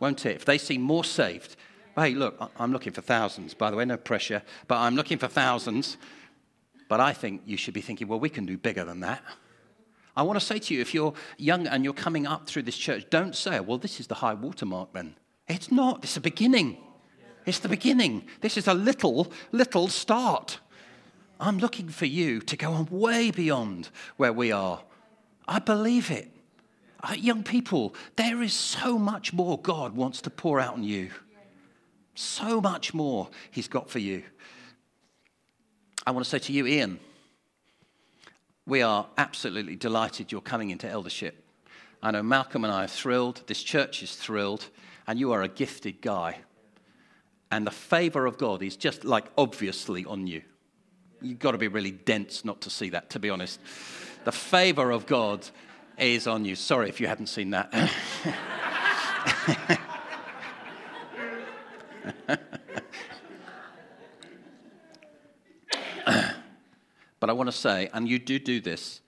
Won't 0.00 0.26
it? 0.26 0.34
If 0.34 0.44
they 0.44 0.58
see 0.58 0.78
more 0.78 1.04
saved, 1.04 1.56
hey, 1.94 2.14
look, 2.14 2.50
I'm 2.58 2.72
looking 2.72 2.92
for 2.92 3.02
thousands, 3.02 3.54
by 3.54 3.70
the 3.70 3.76
way, 3.76 3.84
no 3.84 3.96
pressure, 3.96 4.42
but 4.66 4.78
I'm 4.78 4.96
looking 4.96 5.18
for 5.18 5.28
thousands. 5.28 5.96
But 6.88 6.98
I 6.98 7.12
think 7.12 7.42
you 7.46 7.56
should 7.56 7.74
be 7.74 7.82
thinking, 7.82 8.08
well, 8.08 8.18
we 8.18 8.30
can 8.30 8.46
do 8.46 8.58
bigger 8.58 8.82
than 8.82 9.00
that. 9.00 9.22
I 10.16 10.22
want 10.22 10.40
to 10.40 10.44
say 10.44 10.58
to 10.58 10.74
you, 10.74 10.80
if 10.80 10.92
you're 10.92 11.14
young 11.38 11.68
and 11.68 11.84
you're 11.84 11.92
coming 11.92 12.26
up 12.26 12.48
through 12.48 12.64
this 12.64 12.76
church, 12.76 13.06
don't 13.10 13.36
say, 13.36 13.60
well, 13.60 13.78
this 13.78 14.00
is 14.00 14.08
the 14.08 14.16
high 14.16 14.34
watermark 14.34 14.92
then. 14.92 15.14
It's 15.46 15.70
not, 15.70 16.02
it's 16.02 16.16
a 16.16 16.20
beginning. 16.20 16.78
It's 17.46 17.60
the 17.60 17.68
beginning. 17.68 18.24
This 18.40 18.56
is 18.56 18.66
a 18.66 18.74
little, 18.74 19.30
little 19.52 19.88
start. 19.88 20.58
I'm 21.38 21.58
looking 21.58 21.88
for 21.88 22.06
you 22.06 22.40
to 22.40 22.56
go 22.56 22.72
on 22.72 22.88
way 22.90 23.30
beyond 23.30 23.90
where 24.16 24.32
we 24.32 24.52
are. 24.52 24.82
I 25.46 25.58
believe 25.58 26.10
it. 26.10 26.30
Uh, 27.02 27.14
young 27.14 27.42
people, 27.42 27.94
there 28.16 28.42
is 28.42 28.52
so 28.52 28.98
much 28.98 29.32
more 29.32 29.58
God 29.58 29.96
wants 29.96 30.20
to 30.22 30.30
pour 30.30 30.60
out 30.60 30.74
on 30.74 30.82
you. 30.82 31.10
So 32.14 32.60
much 32.60 32.92
more 32.92 33.28
He's 33.50 33.68
got 33.68 33.88
for 33.88 33.98
you. 33.98 34.22
I 36.06 36.10
want 36.10 36.24
to 36.24 36.30
say 36.30 36.38
to 36.38 36.52
you, 36.52 36.66
Ian, 36.66 36.98
we 38.66 38.82
are 38.82 39.06
absolutely 39.16 39.76
delighted 39.76 40.30
you're 40.30 40.40
coming 40.40 40.70
into 40.70 40.88
eldership. 40.88 41.44
I 42.02 42.10
know 42.10 42.22
Malcolm 42.22 42.64
and 42.64 42.72
I 42.72 42.84
are 42.84 42.88
thrilled, 42.88 43.42
this 43.46 43.62
church 43.62 44.02
is 44.02 44.14
thrilled, 44.14 44.68
and 45.06 45.18
you 45.18 45.32
are 45.32 45.42
a 45.42 45.48
gifted 45.48 46.00
guy. 46.00 46.38
And 47.50 47.66
the 47.66 47.70
favor 47.70 48.26
of 48.26 48.38
God 48.38 48.62
is 48.62 48.76
just 48.76 49.04
like 49.04 49.26
obviously 49.36 50.04
on 50.04 50.26
you. 50.26 50.42
You've 51.20 51.38
got 51.38 51.52
to 51.52 51.58
be 51.58 51.68
really 51.68 51.90
dense 51.90 52.44
not 52.44 52.62
to 52.62 52.70
see 52.70 52.90
that, 52.90 53.10
to 53.10 53.18
be 53.18 53.28
honest. 53.28 53.60
The 54.24 54.32
favor 54.32 54.90
of 54.90 55.06
God 55.06 55.46
is 56.00 56.26
on 56.26 56.44
you. 56.44 56.54
Sorry 56.54 56.88
if 56.88 57.00
you 57.00 57.06
hadn't 57.06 57.26
seen 57.26 57.50
that. 57.50 57.70
but 67.20 67.30
I 67.30 67.32
want 67.32 67.48
to 67.48 67.52
say, 67.56 67.90
and 67.92 68.08
you 68.08 68.18
do 68.18 68.38
do 68.38 68.60
this, 68.60 69.00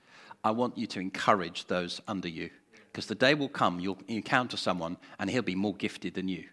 I 0.45 0.51
want 0.51 0.77
you 0.77 0.87
to 0.89 1.01
encourage 1.01 1.67
those 1.67 2.01
under 2.07 2.29
you. 2.29 2.51
Because 2.93 3.07
the 3.07 3.15
day 3.15 3.35
will 3.35 3.49
come, 3.49 3.81
you'll 3.81 3.99
encounter 4.09 4.57
someone, 4.57 4.99
and 5.19 5.31
he'll 5.31 5.43
be 5.43 5.55
more 5.55 5.75
gifted 5.75 6.15
than 6.15 6.29
you. 6.29 6.45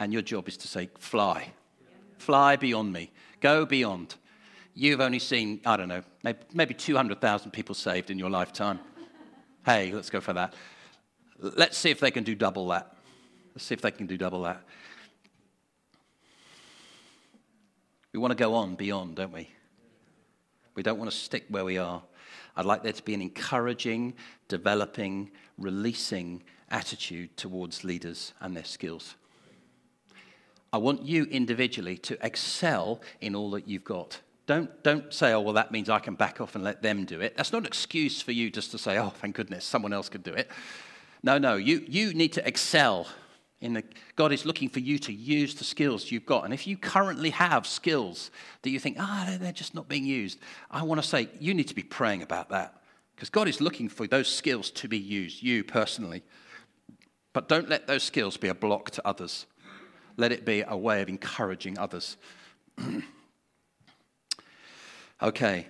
And 0.00 0.12
your 0.12 0.22
job 0.22 0.48
is 0.48 0.56
to 0.58 0.68
say, 0.68 0.90
Fly. 0.98 1.52
Fly 2.18 2.56
beyond 2.56 2.92
me. 2.92 3.12
Go 3.40 3.64
beyond. 3.64 4.16
You've 4.74 5.00
only 5.00 5.18
seen, 5.18 5.60
I 5.66 5.76
don't 5.76 5.88
know, 5.88 6.02
maybe 6.54 6.74
200,000 6.74 7.50
people 7.50 7.74
saved 7.74 8.10
in 8.10 8.18
your 8.18 8.30
lifetime. 8.30 8.78
Hey, 9.64 9.92
let's 9.92 10.10
go 10.10 10.20
for 10.20 10.32
that. 10.32 10.54
Let's 11.38 11.76
see 11.76 11.90
if 11.90 12.00
they 12.00 12.10
can 12.10 12.24
do 12.24 12.34
double 12.34 12.68
that. 12.68 12.96
Let's 13.54 13.64
see 13.64 13.74
if 13.74 13.82
they 13.82 13.90
can 13.90 14.06
do 14.06 14.16
double 14.16 14.42
that. 14.42 14.62
We 18.12 18.18
want 18.18 18.30
to 18.32 18.36
go 18.36 18.54
on 18.54 18.74
beyond, 18.74 19.16
don't 19.16 19.32
we? 19.32 19.48
We 20.74 20.82
don't 20.82 20.98
want 20.98 21.10
to 21.10 21.16
stick 21.16 21.44
where 21.48 21.64
we 21.64 21.78
are. 21.78 22.02
I'd 22.56 22.64
like 22.64 22.82
there 22.82 22.92
to 22.92 23.02
be 23.02 23.14
an 23.14 23.22
encouraging, 23.22 24.14
developing, 24.48 25.30
releasing 25.58 26.42
attitude 26.70 27.36
towards 27.36 27.84
leaders 27.84 28.32
and 28.40 28.56
their 28.56 28.64
skills. 28.64 29.16
I 30.72 30.78
want 30.78 31.02
you 31.02 31.24
individually 31.24 31.98
to 31.98 32.18
excel 32.24 33.00
in 33.20 33.34
all 33.34 33.50
that 33.52 33.68
you've 33.68 33.84
got. 33.84 34.20
Don't, 34.50 34.82
don't 34.82 35.14
say, 35.14 35.32
oh, 35.32 35.42
well, 35.42 35.54
that 35.54 35.70
means 35.70 35.88
I 35.88 36.00
can 36.00 36.16
back 36.16 36.40
off 36.40 36.56
and 36.56 36.64
let 36.64 36.82
them 36.82 37.04
do 37.04 37.20
it. 37.20 37.36
That's 37.36 37.52
not 37.52 37.58
an 37.58 37.66
excuse 37.66 38.20
for 38.20 38.32
you 38.32 38.50
just 38.50 38.72
to 38.72 38.78
say, 38.78 38.98
oh, 38.98 39.10
thank 39.10 39.36
goodness, 39.36 39.64
someone 39.64 39.92
else 39.92 40.08
could 40.08 40.24
do 40.24 40.32
it. 40.32 40.50
No, 41.22 41.38
no, 41.38 41.54
you, 41.54 41.84
you 41.86 42.12
need 42.14 42.32
to 42.32 42.44
excel. 42.44 43.06
In 43.60 43.74
the, 43.74 43.84
God 44.16 44.32
is 44.32 44.44
looking 44.44 44.68
for 44.68 44.80
you 44.80 44.98
to 44.98 45.12
use 45.12 45.54
the 45.54 45.62
skills 45.62 46.10
you've 46.10 46.26
got. 46.26 46.44
And 46.44 46.52
if 46.52 46.66
you 46.66 46.76
currently 46.76 47.30
have 47.30 47.64
skills 47.64 48.32
that 48.62 48.70
you 48.70 48.80
think, 48.80 48.96
ah, 48.98 49.28
oh, 49.28 49.38
they're 49.38 49.52
just 49.52 49.72
not 49.72 49.88
being 49.88 50.04
used, 50.04 50.40
I 50.68 50.82
want 50.82 51.00
to 51.00 51.06
say 51.06 51.28
you 51.38 51.54
need 51.54 51.68
to 51.68 51.74
be 51.76 51.84
praying 51.84 52.22
about 52.22 52.48
that 52.48 52.82
Because 53.14 53.30
God 53.30 53.46
is 53.46 53.60
looking 53.60 53.88
for 53.88 54.08
those 54.08 54.26
skills 54.26 54.72
to 54.72 54.88
be 54.88 54.98
used, 54.98 55.44
you 55.44 55.62
personally. 55.62 56.24
But 57.34 57.48
don't 57.48 57.68
let 57.68 57.86
those 57.86 58.02
skills 58.02 58.36
be 58.36 58.48
a 58.48 58.54
block 58.54 58.90
to 58.90 59.06
others. 59.06 59.46
Let 60.16 60.32
it 60.32 60.44
be 60.44 60.64
a 60.66 60.76
way 60.76 61.02
of 61.02 61.08
encouraging 61.08 61.78
others. 61.78 62.16
okay. 65.22 65.66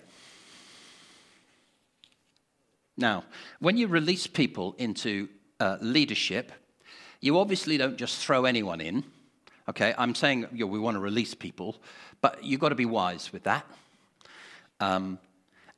Now, 2.97 3.25
when 3.61 3.77
you 3.77 3.87
release 3.87 4.27
people 4.27 4.75
into 4.79 5.29
uh, 5.59 5.79
leadership, 5.81 6.53
you 7.21 7.39
obviously 7.39 7.77
don't 7.79 7.97
just 7.97 8.25
throw 8.25 8.45
anyone 8.45 8.81
in. 8.81 9.05
Okay, 9.69 9.95
I'm 9.97 10.15
saying 10.15 10.47
you 10.53 10.65
know, 10.65 10.67
we 10.67 10.79
want 10.79 10.97
to 10.97 11.01
release 11.01 11.35
people, 11.35 11.77
but 12.21 12.43
you've 12.45 12.61
got 12.61 12.71
to 12.71 12.75
be 12.75 12.87
wise 12.87 13.33
with 13.33 13.45
that. 13.45 13.65
Um, 14.81 15.19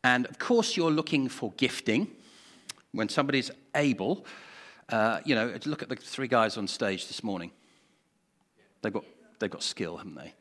and 0.03 0.27
of 0.27 0.39
course, 0.39 0.77
you're 0.77 0.91
looking 0.91 1.29
for 1.29 1.53
gifting. 1.57 2.09
When 2.93 3.09
somebody's 3.09 3.51
able, 3.75 4.27
uh, 4.91 5.21
you 5.25 5.35
know, 5.35 5.55
look 5.65 5.83
at 5.83 5.89
the 5.89 5.97
three 5.97 6.29
guys 6.29 6.57
on 6.57 6.69
stage 6.69 7.09
this 7.09 7.25
morning. 7.25 7.51
They've 8.83 8.93
got, 8.93 9.05
they've 9.39 9.51
got 9.51 9.63
skill, 9.63 9.97
haven't 9.97 10.17
they? 10.17 10.35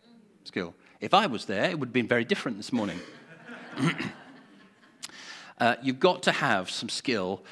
Skill. 0.44 0.74
If 1.00 1.14
I 1.14 1.28
was 1.28 1.46
there, 1.46 1.70
it 1.70 1.80
would 1.80 1.90
have 1.90 1.94
been 1.94 2.08
very 2.08 2.26
different 2.26 2.58
this 2.58 2.74
morning. 2.74 3.00
Uh, 5.60 5.76
you've 5.82 6.00
got 6.00 6.24
to 6.24 6.32
have 6.32 6.70
some 6.70 6.90
skill 6.90 7.44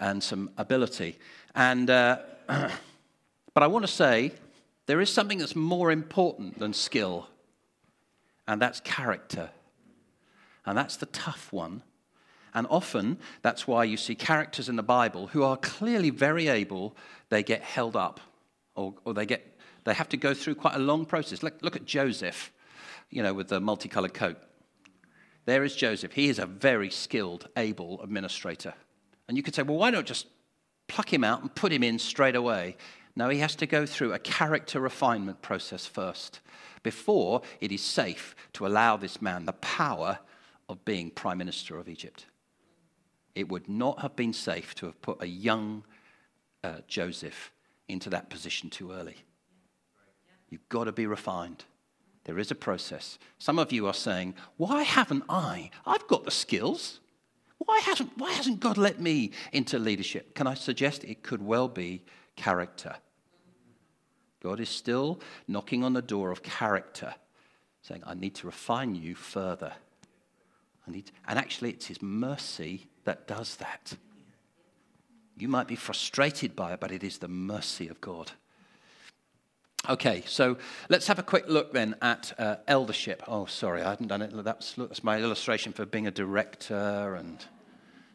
and 0.00 0.22
some 0.22 0.50
ability. 0.56 1.18
And, 1.54 1.90
uh, 1.90 2.18
but 2.48 3.62
I 3.62 3.66
want 3.66 3.84
to 3.86 3.92
say 3.92 4.32
there 4.86 5.00
is 5.00 5.12
something 5.12 5.38
that's 5.38 5.56
more 5.56 5.90
important 5.90 6.58
than 6.58 6.72
skill, 6.72 7.28
and 8.46 8.60
that's 8.60 8.80
character. 8.80 9.50
And 10.64 10.76
that's 10.76 10.96
the 10.96 11.06
tough 11.06 11.52
one. 11.52 11.82
And 12.54 12.66
often, 12.70 13.18
that's 13.42 13.66
why 13.66 13.84
you 13.84 13.96
see 13.96 14.14
characters 14.14 14.68
in 14.68 14.76
the 14.76 14.82
Bible 14.82 15.28
who 15.28 15.42
are 15.42 15.56
clearly 15.56 16.10
very 16.10 16.48
able, 16.48 16.96
they 17.28 17.42
get 17.42 17.62
held 17.62 17.96
up, 17.96 18.20
or, 18.74 18.94
or 19.04 19.12
they, 19.14 19.26
get, 19.26 19.58
they 19.84 19.94
have 19.94 20.08
to 20.08 20.16
go 20.16 20.32
through 20.32 20.54
quite 20.54 20.74
a 20.74 20.78
long 20.78 21.04
process. 21.04 21.42
Look, 21.42 21.54
look 21.62 21.76
at 21.76 21.84
Joseph, 21.84 22.50
you 23.10 23.22
know, 23.22 23.34
with 23.34 23.48
the 23.48 23.60
multicolored 23.60 24.14
coat. 24.14 24.38
There 25.48 25.64
is 25.64 25.74
Joseph. 25.74 26.12
He 26.12 26.28
is 26.28 26.38
a 26.38 26.44
very 26.44 26.90
skilled, 26.90 27.48
able 27.56 28.02
administrator. 28.02 28.74
And 29.26 29.34
you 29.38 29.42
could 29.42 29.54
say, 29.54 29.62
well, 29.62 29.78
why 29.78 29.88
not 29.88 30.04
just 30.04 30.26
pluck 30.88 31.10
him 31.10 31.24
out 31.24 31.40
and 31.40 31.54
put 31.54 31.72
him 31.72 31.82
in 31.82 31.98
straight 31.98 32.36
away? 32.36 32.76
No, 33.16 33.30
he 33.30 33.38
has 33.38 33.56
to 33.56 33.66
go 33.66 33.86
through 33.86 34.12
a 34.12 34.18
character 34.18 34.78
refinement 34.78 35.40
process 35.40 35.86
first 35.86 36.40
before 36.82 37.40
it 37.62 37.72
is 37.72 37.80
safe 37.80 38.36
to 38.52 38.66
allow 38.66 38.98
this 38.98 39.22
man 39.22 39.46
the 39.46 39.54
power 39.54 40.18
of 40.68 40.84
being 40.84 41.10
Prime 41.10 41.38
Minister 41.38 41.78
of 41.78 41.88
Egypt. 41.88 42.26
It 43.34 43.48
would 43.48 43.70
not 43.70 44.00
have 44.00 44.14
been 44.14 44.34
safe 44.34 44.74
to 44.74 44.84
have 44.84 45.00
put 45.00 45.22
a 45.22 45.26
young 45.26 45.82
uh, 46.62 46.80
Joseph 46.86 47.52
into 47.88 48.10
that 48.10 48.28
position 48.28 48.68
too 48.68 48.92
early. 48.92 49.16
You've 50.50 50.68
got 50.68 50.84
to 50.84 50.92
be 50.92 51.06
refined. 51.06 51.64
There 52.28 52.38
is 52.38 52.50
a 52.50 52.54
process. 52.54 53.18
Some 53.38 53.58
of 53.58 53.72
you 53.72 53.86
are 53.86 53.94
saying, 53.94 54.34
Why 54.58 54.82
haven't 54.82 55.24
I? 55.30 55.70
I've 55.86 56.06
got 56.08 56.26
the 56.26 56.30
skills. 56.30 57.00
Why 57.56 57.80
hasn't, 57.86 58.18
why 58.18 58.32
hasn't 58.32 58.60
God 58.60 58.76
let 58.76 59.00
me 59.00 59.30
into 59.50 59.78
leadership? 59.78 60.34
Can 60.34 60.46
I 60.46 60.52
suggest 60.52 61.04
it 61.04 61.22
could 61.22 61.42
well 61.42 61.68
be 61.68 62.02
character? 62.36 62.96
God 64.42 64.60
is 64.60 64.68
still 64.68 65.20
knocking 65.48 65.82
on 65.82 65.94
the 65.94 66.02
door 66.02 66.30
of 66.30 66.42
character, 66.42 67.14
saying, 67.80 68.02
I 68.04 68.12
need 68.12 68.34
to 68.34 68.46
refine 68.46 68.94
you 68.94 69.14
further. 69.14 69.72
I 70.86 70.90
need, 70.90 71.10
and 71.26 71.38
actually, 71.38 71.70
it's 71.70 71.86
His 71.86 72.02
mercy 72.02 72.88
that 73.04 73.26
does 73.26 73.56
that. 73.56 73.94
You 75.38 75.48
might 75.48 75.66
be 75.66 75.76
frustrated 75.76 76.54
by 76.54 76.74
it, 76.74 76.80
but 76.80 76.92
it 76.92 77.02
is 77.02 77.16
the 77.16 77.28
mercy 77.28 77.88
of 77.88 78.02
God. 78.02 78.32
Okay, 79.86 80.22
so 80.26 80.58
let's 80.88 81.06
have 81.06 81.18
a 81.18 81.22
quick 81.22 81.48
look 81.48 81.72
then 81.72 81.94
at 82.02 82.32
uh, 82.38 82.56
eldership. 82.66 83.22
Oh, 83.28 83.46
sorry, 83.46 83.82
I 83.82 83.90
hadn't 83.90 84.08
done 84.08 84.22
it. 84.22 84.32
That's, 84.44 84.72
that's 84.72 85.04
my 85.04 85.18
illustration 85.18 85.72
for 85.72 85.86
being 85.86 86.06
a 86.06 86.10
director, 86.10 87.14
and 87.14 87.42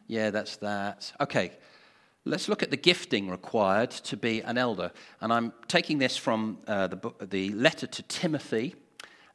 yeah, 0.07 0.29
that's 0.29 0.57
that. 0.57 1.13
Okay, 1.21 1.51
let's 2.25 2.47
look 2.47 2.63
at 2.63 2.69
the 2.69 2.77
gifting 2.77 3.29
required 3.29 3.91
to 3.91 4.17
be 4.17 4.41
an 4.41 4.57
elder. 4.57 4.91
And 5.21 5.31
I'm 5.31 5.53
taking 5.67 5.97
this 5.97 6.17
from 6.17 6.59
uh, 6.67 6.87
the, 6.87 6.95
book, 6.95 7.29
the 7.29 7.49
letter 7.51 7.87
to 7.87 8.03
Timothy 8.03 8.75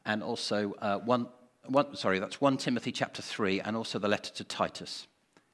and 0.05 0.23
also 0.23 0.75
uh, 0.81 0.99
one, 0.99 1.27
one, 1.65 1.95
sorry, 1.95 2.19
that's 2.19 2.39
1 2.39 2.57
Timothy 2.57 2.91
chapter 2.91 3.21
3 3.21 3.61
and 3.61 3.75
also 3.75 3.99
the 3.99 4.07
letter 4.07 4.31
to 4.35 4.43
Titus. 4.43 5.07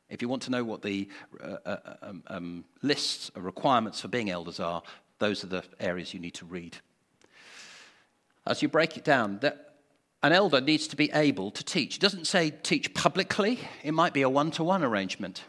If 0.09 0.21
you 0.21 0.29
want 0.29 0.43
to 0.43 0.51
know 0.51 0.63
what 0.63 0.81
the 0.83 1.09
uh, 1.43 1.57
uh, 1.65 1.95
um, 2.03 2.23
um, 2.27 2.65
lists 2.83 3.31
of 3.35 3.43
requirements 3.43 4.01
for 4.01 4.07
being 4.07 4.29
elders 4.29 4.59
are, 4.59 4.83
those 5.19 5.43
are 5.43 5.47
the 5.47 5.63
areas 5.79 6.13
you 6.13 6.19
need 6.19 6.33
to 6.35 6.45
read. 6.45 6.77
As 8.45 8.61
you 8.61 8.67
break 8.67 8.97
it 8.97 9.03
down, 9.03 9.39
that 9.39 9.75
an 10.21 10.31
elder 10.31 10.61
needs 10.61 10.87
to 10.87 10.95
be 10.95 11.11
able 11.13 11.51
to 11.51 11.63
teach. 11.63 11.97
It 11.97 12.01
doesn't 12.01 12.25
say 12.25 12.51
teach 12.51 12.93
publicly, 12.93 13.59
it 13.83 13.93
might 13.93 14.13
be 14.13 14.23
a 14.23 14.29
one 14.29 14.51
to 14.51 14.63
one 14.63 14.83
arrangement. 14.83 15.43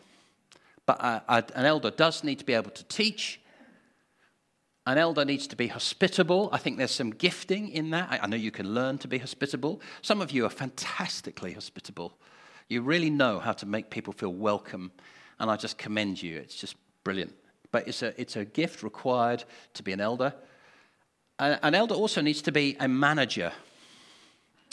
But 0.86 1.02
uh, 1.02 1.20
an 1.28 1.64
elder 1.64 1.90
does 1.90 2.22
need 2.22 2.38
to 2.38 2.44
be 2.44 2.54
able 2.54 2.70
to 2.70 2.84
teach. 2.84 3.40
An 4.86 4.98
elder 4.98 5.24
needs 5.24 5.48
to 5.48 5.56
be 5.56 5.66
hospitable. 5.66 6.48
I 6.52 6.58
think 6.58 6.78
there's 6.78 6.92
some 6.92 7.10
gifting 7.10 7.70
in 7.70 7.90
that. 7.90 8.20
I 8.22 8.26
know 8.28 8.36
you 8.36 8.52
can 8.52 8.72
learn 8.72 8.98
to 8.98 9.08
be 9.08 9.18
hospitable. 9.18 9.80
Some 10.00 10.20
of 10.20 10.30
you 10.30 10.44
are 10.44 10.50
fantastically 10.50 11.54
hospitable. 11.54 12.16
You 12.68 12.82
really 12.82 13.10
know 13.10 13.40
how 13.40 13.52
to 13.54 13.66
make 13.66 13.90
people 13.90 14.12
feel 14.12 14.32
welcome, 14.32 14.92
and 15.40 15.50
I 15.50 15.56
just 15.56 15.76
commend 15.76 16.22
you. 16.22 16.38
It's 16.38 16.54
just 16.54 16.76
brilliant. 17.02 17.34
But 17.76 17.88
it's 17.88 18.00
a, 18.00 18.18
it's 18.18 18.36
a 18.36 18.44
gift 18.46 18.82
required 18.82 19.44
to 19.74 19.82
be 19.82 19.92
an 19.92 20.00
elder. 20.00 20.32
An 21.38 21.74
elder 21.74 21.94
also 21.94 22.22
needs 22.22 22.40
to 22.40 22.50
be 22.50 22.74
a 22.80 22.88
manager. 22.88 23.52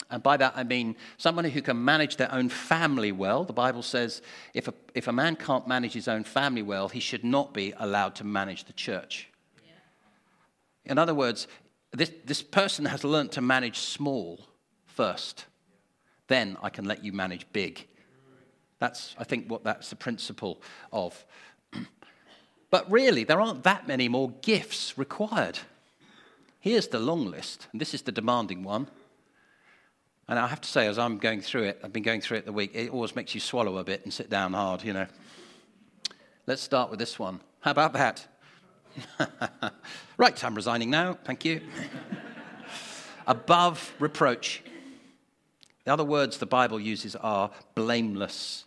And 0.08 0.22
by 0.22 0.38
that 0.38 0.54
I 0.56 0.64
mean 0.64 0.96
someone 1.18 1.44
who 1.44 1.60
can 1.60 1.84
manage 1.84 2.16
their 2.16 2.32
own 2.32 2.48
family 2.48 3.12
well. 3.12 3.44
The 3.44 3.52
Bible 3.52 3.82
says 3.82 4.22
if 4.54 4.68
a, 4.68 4.74
if 4.94 5.06
a 5.06 5.12
man 5.12 5.36
can't 5.36 5.68
manage 5.68 5.92
his 5.92 6.08
own 6.08 6.24
family 6.24 6.62
well, 6.62 6.88
he 6.88 6.98
should 6.98 7.24
not 7.24 7.52
be 7.52 7.74
allowed 7.76 8.14
to 8.14 8.24
manage 8.24 8.64
the 8.64 8.72
church. 8.72 9.28
Yeah. 9.62 10.92
In 10.92 10.96
other 10.96 11.14
words, 11.14 11.46
this, 11.92 12.10
this 12.24 12.42
person 12.42 12.86
has 12.86 13.04
learned 13.04 13.32
to 13.32 13.42
manage 13.42 13.80
small 13.80 14.40
first. 14.86 15.44
Then 16.28 16.56
I 16.62 16.70
can 16.70 16.86
let 16.86 17.04
you 17.04 17.12
manage 17.12 17.44
big. 17.52 17.86
That's, 18.78 19.14
I 19.18 19.24
think, 19.24 19.50
what 19.50 19.62
that's 19.62 19.90
the 19.90 19.96
principle 19.96 20.62
of. 20.90 21.26
But 22.74 22.90
really, 22.90 23.22
there 23.22 23.40
aren't 23.40 23.62
that 23.62 23.86
many 23.86 24.08
more 24.08 24.32
gifts 24.42 24.98
required. 24.98 25.60
Here's 26.58 26.88
the 26.88 26.98
long 26.98 27.26
list, 27.26 27.68
and 27.70 27.80
this 27.80 27.94
is 27.94 28.02
the 28.02 28.10
demanding 28.10 28.64
one. 28.64 28.88
And 30.26 30.40
I 30.40 30.48
have 30.48 30.60
to 30.60 30.68
say, 30.68 30.88
as 30.88 30.98
I'm 30.98 31.18
going 31.18 31.40
through 31.40 31.62
it, 31.66 31.80
I've 31.84 31.92
been 31.92 32.02
going 32.02 32.20
through 32.20 32.38
it 32.38 32.46
the 32.46 32.52
week, 32.52 32.72
it 32.74 32.90
always 32.90 33.14
makes 33.14 33.32
you 33.32 33.40
swallow 33.40 33.78
a 33.78 33.84
bit 33.84 34.02
and 34.02 34.12
sit 34.12 34.28
down 34.28 34.54
hard, 34.54 34.82
you 34.82 34.92
know. 34.92 35.06
Let's 36.48 36.62
start 36.62 36.90
with 36.90 36.98
this 36.98 37.16
one. 37.16 37.38
How 37.60 37.70
about 37.70 37.92
that? 37.92 38.26
right, 40.16 40.42
I'm 40.42 40.56
resigning 40.56 40.90
now. 40.90 41.16
Thank 41.22 41.44
you. 41.44 41.60
Above 43.28 43.94
reproach. 44.00 44.64
The 45.84 45.92
other 45.92 46.02
words 46.02 46.38
the 46.38 46.46
Bible 46.46 46.80
uses 46.80 47.14
are 47.14 47.52
blameless. 47.76 48.64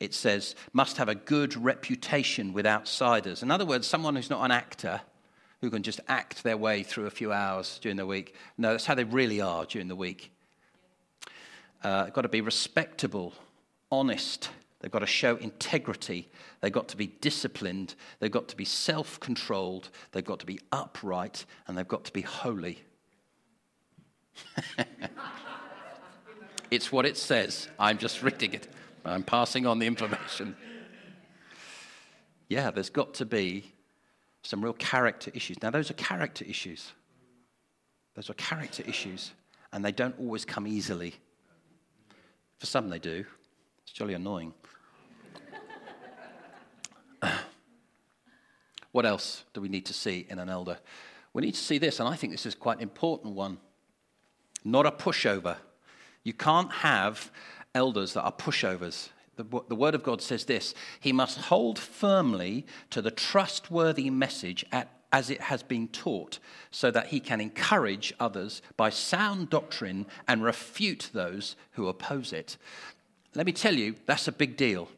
It 0.00 0.14
says, 0.14 0.54
must 0.72 0.96
have 0.96 1.08
a 1.08 1.14
good 1.14 1.56
reputation 1.56 2.52
with 2.52 2.66
outsiders. 2.66 3.42
In 3.42 3.50
other 3.50 3.64
words, 3.64 3.86
someone 3.86 4.16
who's 4.16 4.30
not 4.30 4.44
an 4.44 4.50
actor, 4.50 5.00
who 5.60 5.70
can 5.70 5.82
just 5.82 6.00
act 6.08 6.42
their 6.42 6.56
way 6.56 6.82
through 6.82 7.06
a 7.06 7.10
few 7.10 7.32
hours 7.32 7.78
during 7.80 7.96
the 7.96 8.06
week. 8.06 8.34
No, 8.58 8.72
that's 8.72 8.86
how 8.86 8.94
they 8.94 9.04
really 9.04 9.40
are 9.40 9.64
during 9.64 9.88
the 9.88 9.96
week. 9.96 10.30
Uh, 11.82 12.06
got 12.06 12.22
to 12.22 12.28
be 12.28 12.40
respectable, 12.40 13.32
honest. 13.90 14.50
They've 14.80 14.90
got 14.90 14.98
to 14.98 15.06
show 15.06 15.36
integrity. 15.36 16.28
They've 16.60 16.70
got 16.72 16.88
to 16.88 16.96
be 16.96 17.06
disciplined. 17.06 17.94
They've 18.18 18.30
got 18.30 18.48
to 18.48 18.56
be 18.56 18.66
self 18.66 19.18
controlled. 19.20 19.88
They've 20.12 20.24
got 20.24 20.40
to 20.40 20.46
be 20.46 20.60
upright. 20.72 21.46
And 21.66 21.78
they've 21.78 21.88
got 21.88 22.04
to 22.04 22.12
be 22.12 22.20
holy. 22.20 22.82
it's 26.70 26.92
what 26.92 27.06
it 27.06 27.16
says. 27.16 27.68
I'm 27.78 27.96
just 27.96 28.22
reading 28.22 28.52
it. 28.52 28.68
I'm 29.04 29.22
passing 29.22 29.66
on 29.66 29.78
the 29.78 29.86
information. 29.86 30.56
Yeah, 32.48 32.70
there's 32.70 32.90
got 32.90 33.14
to 33.14 33.26
be 33.26 33.72
some 34.42 34.62
real 34.62 34.74
character 34.74 35.30
issues. 35.34 35.62
Now, 35.62 35.70
those 35.70 35.90
are 35.90 35.94
character 35.94 36.44
issues. 36.44 36.92
Those 38.14 38.30
are 38.30 38.34
character 38.34 38.82
issues, 38.86 39.32
and 39.72 39.84
they 39.84 39.92
don't 39.92 40.18
always 40.18 40.44
come 40.44 40.66
easily. 40.66 41.14
For 42.58 42.66
some, 42.66 42.88
they 42.88 42.98
do. 42.98 43.24
It's 43.82 43.92
jolly 43.92 44.14
annoying. 44.14 44.54
what 48.92 49.04
else 49.04 49.44
do 49.52 49.60
we 49.60 49.68
need 49.68 49.86
to 49.86 49.92
see 49.92 50.26
in 50.28 50.38
an 50.38 50.48
elder? 50.48 50.78
We 51.32 51.42
need 51.42 51.54
to 51.54 51.60
see 51.60 51.78
this, 51.78 51.98
and 52.00 52.08
I 52.08 52.14
think 52.14 52.32
this 52.32 52.46
is 52.46 52.54
quite 52.54 52.76
an 52.76 52.82
important 52.82 53.34
one. 53.34 53.58
Not 54.64 54.86
a 54.86 54.92
pushover. 54.92 55.56
You 56.22 56.32
can't 56.32 56.72
have 56.72 57.30
elders 57.74 58.14
that 58.14 58.22
are 58.22 58.32
pushovers. 58.32 59.08
The, 59.36 59.44
the 59.68 59.74
Word 59.74 59.94
of 59.94 60.02
God 60.02 60.22
says 60.22 60.44
this 60.44 60.74
He 61.00 61.12
must 61.12 61.38
hold 61.38 61.78
firmly 61.78 62.66
to 62.90 63.02
the 63.02 63.10
trustworthy 63.10 64.10
message 64.10 64.64
at, 64.72 64.88
as 65.12 65.30
it 65.30 65.42
has 65.42 65.62
been 65.62 65.88
taught, 65.88 66.38
so 66.70 66.90
that 66.90 67.08
he 67.08 67.20
can 67.20 67.40
encourage 67.40 68.14
others 68.20 68.62
by 68.76 68.90
sound 68.90 69.50
doctrine 69.50 70.06
and 70.28 70.42
refute 70.42 71.10
those 71.12 71.56
who 71.72 71.88
oppose 71.88 72.32
it. 72.32 72.56
Let 73.34 73.46
me 73.46 73.52
tell 73.52 73.74
you, 73.74 73.96
that's 74.06 74.28
a 74.28 74.32
big 74.32 74.56
deal. 74.56 74.88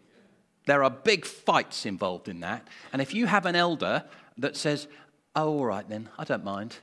There 0.66 0.82
are 0.82 0.90
big 0.90 1.24
fights 1.24 1.86
involved 1.86 2.28
in 2.28 2.40
that. 2.40 2.66
And 2.92 3.00
if 3.00 3.14
you 3.14 3.26
have 3.26 3.46
an 3.46 3.56
elder 3.56 4.04
that 4.36 4.56
says, 4.56 4.88
Oh, 5.34 5.58
all 5.58 5.66
right 5.66 5.88
then, 5.88 6.08
I 6.18 6.24
don't 6.24 6.44
mind, 6.44 6.78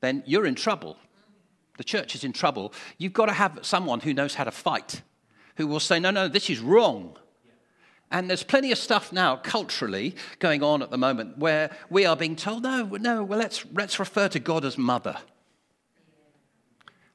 then 0.00 0.22
you're 0.26 0.46
in 0.46 0.54
trouble. 0.54 0.96
The 1.78 1.84
church 1.84 2.14
is 2.14 2.24
in 2.24 2.32
trouble. 2.32 2.74
You've 2.98 3.14
got 3.14 3.26
to 3.26 3.32
have 3.32 3.60
someone 3.62 4.00
who 4.00 4.12
knows 4.12 4.34
how 4.34 4.44
to 4.44 4.50
fight, 4.50 5.00
who 5.56 5.66
will 5.66 5.80
say, 5.80 5.98
No, 5.98 6.10
no, 6.10 6.28
this 6.28 6.50
is 6.50 6.60
wrong. 6.60 7.16
And 8.10 8.28
there's 8.28 8.42
plenty 8.42 8.72
of 8.72 8.78
stuff 8.78 9.12
now 9.12 9.36
culturally 9.36 10.14
going 10.38 10.62
on 10.62 10.82
at 10.82 10.90
the 10.90 10.96
moment 10.96 11.38
where 11.38 11.70
we 11.90 12.06
are 12.06 12.16
being 12.16 12.36
told, 12.36 12.62
no, 12.62 12.84
no, 12.84 13.22
well, 13.22 13.38
let's, 13.38 13.66
let's 13.74 13.98
refer 13.98 14.28
to 14.28 14.38
God 14.38 14.64
as 14.64 14.78
mother. 14.78 15.16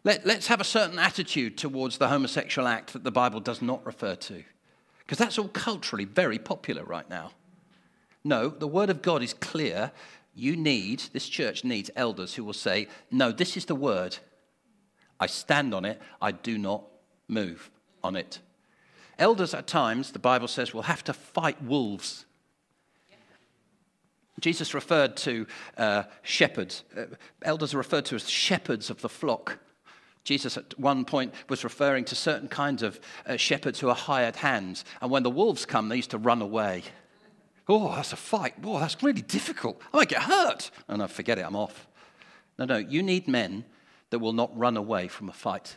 Let, 0.03 0.25
let's 0.25 0.47
have 0.47 0.61
a 0.61 0.65
certain 0.65 0.99
attitude 0.99 1.57
towards 1.57 1.97
the 1.97 2.09
homosexual 2.09 2.67
act 2.67 2.93
that 2.93 3.03
the 3.03 3.11
Bible 3.11 3.39
does 3.39 3.61
not 3.61 3.83
refer 3.85 4.15
to. 4.15 4.43
Because 4.99 5.17
that's 5.17 5.39
all 5.39 5.47
culturally 5.47 6.05
very 6.05 6.37
popular 6.37 6.83
right 6.83 7.09
now. 7.09 7.31
No, 8.23 8.49
the 8.49 8.67
Word 8.67 8.89
of 8.89 9.01
God 9.01 9.23
is 9.23 9.33
clear. 9.33 9.91
You 10.35 10.55
need, 10.55 11.03
this 11.11 11.27
church 11.27 11.63
needs 11.63 11.89
elders 11.95 12.35
who 12.35 12.43
will 12.43 12.53
say, 12.53 12.87
No, 13.09 13.31
this 13.31 13.57
is 13.57 13.65
the 13.65 13.75
Word. 13.75 14.17
I 15.23 15.27
stand 15.27 15.73
on 15.73 15.85
it. 15.85 16.01
I 16.21 16.33
do 16.33 16.57
not 16.57 16.83
move 17.29 17.71
on 18.03 18.17
it. 18.17 18.39
Elders, 19.17 19.53
at 19.53 19.67
times, 19.67 20.11
the 20.11 20.19
Bible 20.19 20.49
says, 20.49 20.73
will 20.73 20.81
have 20.81 21.01
to 21.05 21.13
fight 21.13 21.63
wolves. 21.63 22.25
Jesus 24.41 24.73
referred 24.73 25.15
to 25.17 25.47
uh, 25.77 26.03
shepherds. 26.23 26.83
Uh, 26.97 27.05
elders 27.43 27.73
are 27.73 27.77
referred 27.77 28.03
to 28.05 28.15
as 28.15 28.29
shepherds 28.29 28.89
of 28.89 28.99
the 28.99 29.07
flock. 29.07 29.59
Jesus 30.25 30.57
at 30.57 30.77
one 30.77 31.05
point 31.05 31.33
was 31.47 31.63
referring 31.63 32.03
to 32.05 32.15
certain 32.15 32.49
kinds 32.49 32.83
of 32.83 32.99
uh, 33.25 33.37
shepherds 33.37 33.79
who 33.79 33.87
are 33.87 33.95
hired 33.95 34.35
hands. 34.35 34.83
And 35.01 35.09
when 35.09 35.23
the 35.23 35.29
wolves 35.29 35.65
come, 35.65 35.87
they 35.87 35.95
used 35.95 36.11
to 36.11 36.17
run 36.17 36.41
away. 36.41 36.83
Oh, 37.69 37.95
that's 37.95 38.11
a 38.11 38.17
fight. 38.17 38.55
Oh, 38.61 38.77
that's 38.77 39.01
really 39.01 39.21
difficult. 39.21 39.81
I 39.93 39.97
might 39.97 40.09
get 40.09 40.23
hurt. 40.23 40.69
Oh, 40.89 40.97
no, 40.97 41.07
forget 41.07 41.37
it, 41.39 41.45
I'm 41.45 41.55
off. 41.55 41.87
No, 42.59 42.65
no, 42.65 42.77
you 42.77 43.01
need 43.01 43.29
men 43.29 43.63
that 44.13 44.19
will 44.19 44.31
not 44.31 44.55
run 44.55 44.77
away 44.77 45.07
from 45.07 45.27
a 45.27 45.33
fight. 45.33 45.75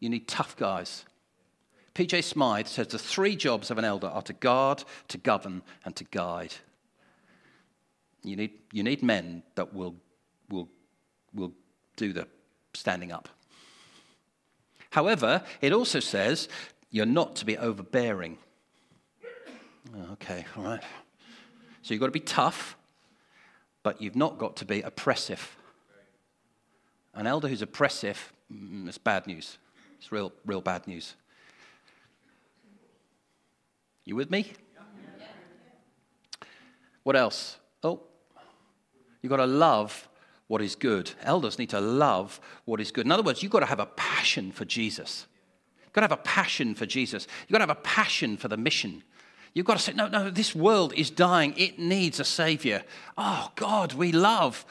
You 0.00 0.08
need 0.08 0.26
tough 0.26 0.56
guys. 0.56 1.04
P.J. 1.94 2.22
Smyth 2.22 2.66
says 2.66 2.88
the 2.88 2.98
three 2.98 3.36
jobs 3.36 3.70
of 3.70 3.78
an 3.78 3.84
elder 3.84 4.08
are 4.08 4.22
to 4.22 4.32
guard, 4.32 4.82
to 5.06 5.16
govern, 5.16 5.62
and 5.84 5.94
to 5.94 6.02
guide. 6.02 6.54
You 8.24 8.34
need, 8.34 8.50
you 8.72 8.82
need 8.82 9.00
men 9.00 9.44
that 9.54 9.72
will, 9.72 9.94
will, 10.48 10.68
will 11.32 11.52
do 11.94 12.12
the 12.12 12.26
standing 12.74 13.12
up. 13.12 13.28
However, 14.90 15.44
it 15.60 15.72
also 15.72 16.00
says 16.00 16.48
you're 16.90 17.06
not 17.06 17.36
to 17.36 17.46
be 17.46 17.56
overbearing. 17.56 18.38
Oh, 19.94 20.14
okay, 20.14 20.46
all 20.56 20.64
right. 20.64 20.82
So 21.82 21.94
you've 21.94 22.00
got 22.00 22.06
to 22.06 22.10
be 22.10 22.18
tough, 22.18 22.76
but 23.84 24.02
you've 24.02 24.16
not 24.16 24.36
got 24.36 24.56
to 24.56 24.64
be 24.64 24.82
oppressive. 24.82 25.56
An 27.14 27.26
elder 27.26 27.48
who's 27.48 27.62
oppressive, 27.62 28.32
mm, 28.52 28.86
it's 28.88 28.98
bad 28.98 29.26
news. 29.26 29.58
It's 29.98 30.12
real, 30.12 30.32
real 30.46 30.60
bad 30.60 30.86
news. 30.86 31.14
You 34.04 34.16
with 34.16 34.30
me? 34.30 34.52
What 37.02 37.16
else? 37.16 37.56
Oh, 37.82 38.00
you've 39.22 39.30
got 39.30 39.36
to 39.36 39.46
love 39.46 40.08
what 40.48 40.60
is 40.60 40.74
good. 40.74 41.12
Elders 41.22 41.58
need 41.58 41.70
to 41.70 41.80
love 41.80 42.40
what 42.64 42.80
is 42.80 42.90
good. 42.90 43.06
In 43.06 43.12
other 43.12 43.22
words, 43.22 43.42
you've 43.42 43.52
got 43.52 43.60
to 43.60 43.66
have 43.66 43.80
a 43.80 43.86
passion 43.86 44.52
for 44.52 44.64
Jesus. 44.64 45.26
You've 45.84 45.92
got 45.92 46.00
to 46.02 46.04
have 46.08 46.18
a 46.18 46.22
passion 46.22 46.74
for 46.74 46.86
Jesus. 46.86 47.26
You've 47.42 47.52
got 47.52 47.58
to 47.58 47.70
have 47.70 47.78
a 47.78 47.82
passion 47.82 48.36
for 48.36 48.48
the 48.48 48.56
mission. 48.56 49.02
You've 49.54 49.66
got 49.66 49.78
to 49.78 49.82
say, 49.82 49.92
no, 49.92 50.08
no, 50.08 50.30
this 50.30 50.54
world 50.54 50.92
is 50.94 51.10
dying. 51.10 51.54
It 51.56 51.78
needs 51.78 52.20
a 52.20 52.24
savior. 52.24 52.84
Oh, 53.18 53.50
God, 53.56 53.94
we 53.94 54.12
love. 54.12 54.64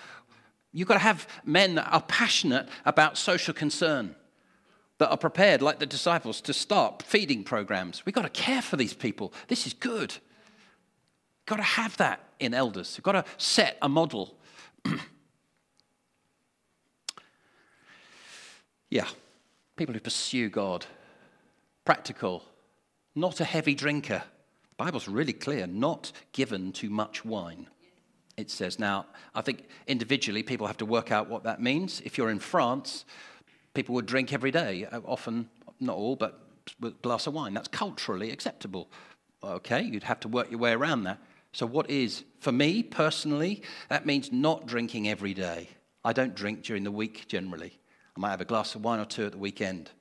You've 0.72 0.88
got 0.88 0.96
to 0.96 1.00
have 1.00 1.28
men 1.44 1.76
that 1.76 1.92
are 1.92 2.02
passionate 2.02 2.70
about 2.86 3.18
social 3.18 3.54
concern, 3.54 4.16
that 5.00 5.10
are 5.10 5.18
prepared, 5.18 5.62
like 5.62 5.80
the 5.80 5.86
disciples, 5.86 6.42
to 6.42 6.54
start 6.54 7.02
feeding 7.02 7.44
programs. 7.44 8.06
We've 8.06 8.14
got 8.14 8.22
to 8.22 8.30
care 8.30 8.62
for 8.62 8.78
these 8.78 8.94
people. 8.94 9.34
This 9.48 9.66
is 9.66 9.74
good. 9.74 10.16
Got 11.46 11.58
to 11.58 11.64
have 11.64 11.98
that 11.98 12.22
in 12.40 12.54
elders. 12.54 12.94
You've 12.96 13.04
got 13.04 13.14
to 13.14 13.26
set 13.38 13.78
a 13.82 13.90
model. 13.90 14.36
yeah, 18.90 19.08
people 19.76 19.94
who 19.94 20.00
pursue 20.00 20.50
God, 20.50 20.86
practical, 21.84 22.44
not 23.16 23.40
a 23.40 23.46
heavy 23.46 23.74
drinker. 23.74 24.22
The 24.70 24.76
Bible's 24.78 25.08
really 25.08 25.34
clear, 25.34 25.66
not 25.66 26.12
given 26.32 26.72
to 26.74 26.92
much 26.92 27.26
wine. 27.26 27.68
It 28.40 28.50
says 28.50 28.80
now, 28.80 29.06
I 29.36 29.42
think 29.42 29.68
individually 29.86 30.44
people 30.44 30.66
have 30.68 30.78
to 30.78 30.86
work 30.86 31.12
out 31.12 31.30
what 31.30 31.44
that 31.44 31.62
means. 31.62 32.02
If 32.06 32.18
you're 32.18 32.30
in 32.30 32.40
France, 32.40 33.04
people 33.74 33.96
would 33.96 34.06
drink 34.06 34.32
every 34.32 34.50
day, 34.52 34.86
uh, 34.86 35.02
often, 35.06 35.50
not 35.82 35.98
all, 35.98 36.16
but 36.16 36.42
a 36.82 36.92
glass 36.92 37.28
of 37.28 37.34
wine. 37.34 37.54
That's 37.54 37.68
culturally 37.68 38.32
acceptable. 38.32 38.90
Okay, 39.44 39.82
you'd 39.82 40.04
have 40.04 40.22
to 40.22 40.30
work 40.30 40.50
your 40.50 40.60
way 40.60 40.72
around 40.72 41.04
that. 41.04 41.20
So, 41.52 41.66
what 41.66 41.90
is, 41.90 42.24
for 42.40 42.52
me 42.54 42.82
personally, 42.82 43.62
that 43.90 44.06
means 44.06 44.32
not 44.32 44.66
drinking 44.66 45.10
every 45.10 45.34
day. 45.34 45.70
I 46.06 46.14
don't 46.14 46.36
drink 46.36 46.64
during 46.64 46.84
the 46.84 46.92
week 46.92 47.28
generally. 47.28 47.78
I 48.16 48.20
might 48.22 48.32
have 48.32 48.42
a 48.42 48.46
glass 48.46 48.74
of 48.74 48.84
wine 48.86 49.00
or 49.00 49.06
two 49.06 49.26
at 49.26 49.34
the 49.34 49.38
weekend, 49.38 49.92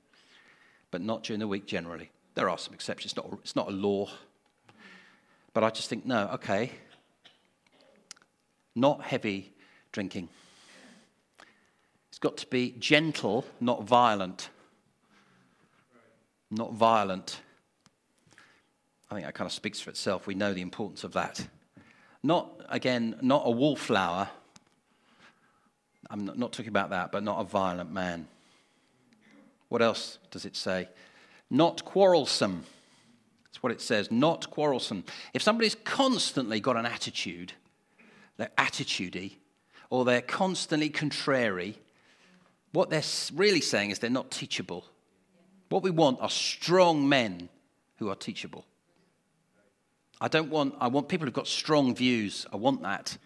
but 0.91 1.01
not 1.01 1.23
during 1.23 1.39
the 1.41 1.47
week 1.47 1.65
generally. 1.65 2.09
There 2.35 2.49
are 2.49 2.57
some 2.57 2.73
exceptions, 2.73 3.11
it's 3.11 3.17
not, 3.17 3.39
it's 3.41 3.55
not 3.55 3.67
a 3.67 3.71
law. 3.71 4.09
But 5.53 5.63
I 5.63 5.71
just 5.71 5.89
think, 5.89 6.05
no, 6.05 6.29
okay, 6.35 6.71
not 8.75 9.03
heavy 9.03 9.53
drinking. 9.91 10.29
It's 12.09 12.19
got 12.19 12.37
to 12.37 12.47
be 12.47 12.75
gentle, 12.79 13.45
not 13.59 13.83
violent. 13.83 14.49
Not 16.51 16.73
violent. 16.73 17.41
I 19.09 19.15
think 19.15 19.25
that 19.25 19.33
kind 19.33 19.47
of 19.47 19.53
speaks 19.53 19.79
for 19.79 19.89
itself. 19.89 20.27
We 20.27 20.35
know 20.35 20.53
the 20.53 20.61
importance 20.61 21.03
of 21.03 21.13
that. 21.13 21.47
Not, 22.21 22.49
again, 22.69 23.15
not 23.21 23.43
a 23.45 23.51
wallflower. 23.51 24.29
I'm 26.09 26.25
not, 26.25 26.37
not 26.37 26.51
talking 26.51 26.69
about 26.69 26.89
that, 26.89 27.11
but 27.11 27.23
not 27.23 27.39
a 27.39 27.43
violent 27.43 27.91
man. 27.91 28.27
What 29.69 29.81
else 29.81 30.17
does 30.31 30.45
it 30.45 30.55
say? 30.55 30.89
Not 31.49 31.85
quarrelsome. 31.85 32.65
That's 33.45 33.63
what 33.63 33.71
it 33.71 33.81
says, 33.81 34.11
not 34.11 34.49
quarrelsome. 34.51 35.05
If 35.33 35.41
somebody's 35.41 35.75
constantly 35.75 36.59
got 36.59 36.77
an 36.77 36.85
attitude, 36.85 37.53
they're 38.39 38.49
attitudey, 38.57 39.33
or 39.89 40.05
they're 40.05 40.21
constantly 40.21 40.89
contrary, 40.89 41.77
what 42.71 42.89
they're 42.89 43.03
really 43.33 43.59
saying 43.59 43.91
is 43.91 43.99
they're 43.99 44.09
not 44.09 44.31
teachable. 44.31 44.85
What 45.67 45.83
we 45.83 45.91
want 45.91 46.21
are 46.21 46.29
strong 46.29 47.09
men 47.09 47.49
who 47.97 48.09
are 48.09 48.15
teachable. 48.15 48.65
I 50.21 50.29
don't 50.29 50.49
want, 50.49 50.75
I 50.79 50.87
want 50.87 51.09
people 51.09 51.25
who've 51.25 51.33
got 51.33 51.47
strong 51.47 51.93
views. 51.93 52.45
I 52.51 52.55
want 52.55 52.81
that. 52.83 53.17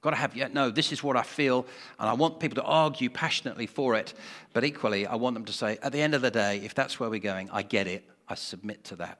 Got 0.00 0.10
to 0.10 0.16
have, 0.16 0.36
yeah, 0.36 0.48
no, 0.52 0.70
this 0.70 0.92
is 0.92 1.02
what 1.02 1.16
I 1.16 1.22
feel, 1.22 1.66
and 1.98 2.08
I 2.08 2.12
want 2.12 2.38
people 2.38 2.54
to 2.56 2.62
argue 2.62 3.10
passionately 3.10 3.66
for 3.66 3.96
it. 3.96 4.14
But 4.52 4.62
equally, 4.62 5.08
I 5.08 5.16
want 5.16 5.34
them 5.34 5.44
to 5.46 5.52
say, 5.52 5.78
at 5.82 5.90
the 5.90 6.00
end 6.00 6.14
of 6.14 6.22
the 6.22 6.30
day, 6.30 6.58
if 6.58 6.72
that's 6.72 7.00
where 7.00 7.10
we're 7.10 7.18
going, 7.18 7.50
I 7.50 7.62
get 7.62 7.88
it. 7.88 8.08
I 8.28 8.36
submit 8.36 8.84
to 8.84 8.96
that. 8.96 9.18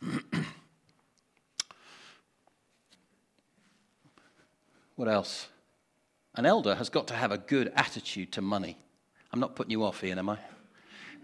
what 5.00 5.08
else? 5.08 5.48
An 6.34 6.44
elder 6.44 6.74
has 6.74 6.90
got 6.90 7.08
to 7.08 7.14
have 7.14 7.32
a 7.32 7.38
good 7.38 7.72
attitude 7.74 8.32
to 8.32 8.42
money. 8.42 8.76
I'm 9.32 9.40
not 9.40 9.56
putting 9.56 9.70
you 9.70 9.82
off, 9.82 10.04
Ian, 10.04 10.18
am 10.18 10.28
I? 10.28 10.36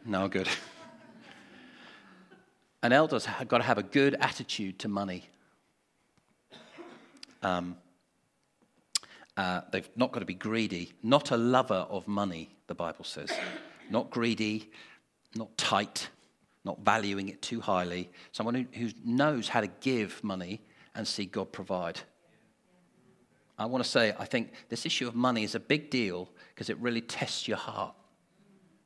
No, 0.07 0.29
good. 0.29 0.49
An 2.83 2.95
elder's 2.95 3.29
got 3.47 3.59
to 3.59 3.65
have 3.65 3.77
a 3.77 3.83
good 3.83 4.15
attitude 4.19 4.79
to 4.79 4.89
money. 4.89 5.29
Um, 7.43 7.77
uh, 9.37 9.61
they've 9.71 9.91
not 9.95 10.11
got 10.11 10.21
to 10.21 10.27
be 10.27 10.33
greedy, 10.33 10.95
not 11.03 11.31
a 11.31 11.37
lover 11.37 11.87
of 11.91 12.09
money, 12.09 12.49
the 12.69 12.75
Bible 12.75 13.05
says. 13.05 13.31
Not 13.91 14.11
greedy, 14.11 14.71
not 15.35 15.55
tight, 15.59 16.09
not 16.65 16.81
valuing 16.81 17.29
it 17.29 17.43
too 17.43 17.61
highly. 17.61 18.09
Someone 18.33 18.55
who, 18.55 18.65
who 18.73 18.89
knows 19.05 19.49
how 19.49 19.61
to 19.61 19.69
give 19.83 20.25
money 20.25 20.63
and 20.95 21.07
see 21.07 21.27
God 21.27 21.53
provide. 21.53 22.01
I 23.59 23.67
want 23.67 23.83
to 23.83 23.89
say, 23.89 24.15
I 24.19 24.27
think 24.27 24.53
this 24.69 24.85
issue 24.85 25.09
of 25.09 25.15
money 25.15 25.43
is 25.43 25.55
a 25.55 25.61
big 25.61 25.91
deal 25.91 26.29
because 26.55 26.69
it 26.69 26.79
really 26.79 27.01
tests 27.01 27.49
your 27.49 27.57
heart. 27.57 27.95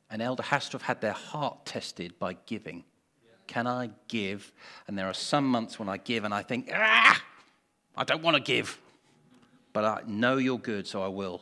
An 0.09 0.21
elder 0.21 0.43
has 0.43 0.69
to 0.69 0.73
have 0.73 0.81
had 0.81 1.01
their 1.01 1.13
heart 1.13 1.65
tested 1.65 2.17
by 2.19 2.37
giving. 2.45 2.83
Can 3.47 3.67
I 3.67 3.89
give? 4.07 4.51
And 4.87 4.97
there 4.97 5.07
are 5.07 5.13
some 5.13 5.45
months 5.45 5.77
when 5.77 5.89
I 5.89 5.97
give 5.97 6.23
and 6.23 6.33
I 6.33 6.41
think, 6.41 6.69
ah, 6.73 7.21
I 7.97 8.03
don't 8.03 8.21
want 8.21 8.37
to 8.37 8.43
give. 8.43 8.79
But 9.73 9.85
I 9.85 10.01
know 10.05 10.37
you're 10.37 10.59
good, 10.59 10.87
so 10.87 11.01
I 11.01 11.07
will. 11.07 11.41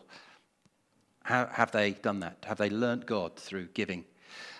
How, 1.23 1.47
have 1.47 1.71
they 1.71 1.91
done 1.91 2.21
that? 2.21 2.45
Have 2.47 2.57
they 2.57 2.69
learnt 2.69 3.05
God 3.05 3.35
through 3.35 3.67
giving? 3.73 4.05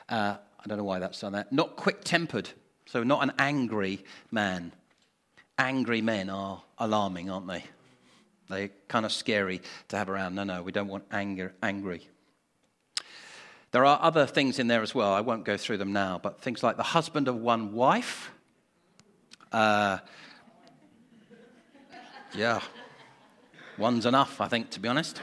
Uh, 0.07 0.37
I 0.59 0.67
don't 0.67 0.77
know 0.77 0.83
why 0.83 0.99
that's 0.99 1.21
done 1.21 1.33
that. 1.33 1.51
Not 1.51 1.75
quick 1.75 2.03
tempered, 2.03 2.49
so 2.85 3.03
not 3.03 3.23
an 3.23 3.31
angry 3.39 4.03
man. 4.31 4.73
Angry 5.57 6.01
men 6.01 6.29
are 6.29 6.61
alarming, 6.77 7.29
aren't 7.29 7.47
they? 7.47 7.63
They're 8.49 8.69
kind 8.87 9.05
of 9.05 9.11
scary 9.11 9.61
to 9.89 9.97
have 9.97 10.09
around. 10.09 10.35
No, 10.35 10.43
no, 10.43 10.63
we 10.63 10.71
don't 10.71 10.87
want 10.87 11.03
anger, 11.11 11.53
angry. 11.61 12.07
There 13.71 13.85
are 13.85 13.99
other 14.01 14.25
things 14.25 14.57
in 14.57 14.67
there 14.67 14.81
as 14.81 14.95
well. 14.95 15.13
I 15.13 15.21
won't 15.21 15.45
go 15.45 15.55
through 15.55 15.77
them 15.77 15.93
now, 15.93 16.19
but 16.21 16.41
things 16.41 16.63
like 16.63 16.75
the 16.75 16.83
husband 16.83 17.27
of 17.27 17.35
one 17.35 17.73
wife. 17.73 18.31
Uh, 19.51 19.99
yeah, 22.33 22.59
one's 23.77 24.07
enough, 24.07 24.41
I 24.41 24.47
think, 24.47 24.71
to 24.71 24.79
be 24.79 24.87
honest. 24.87 25.21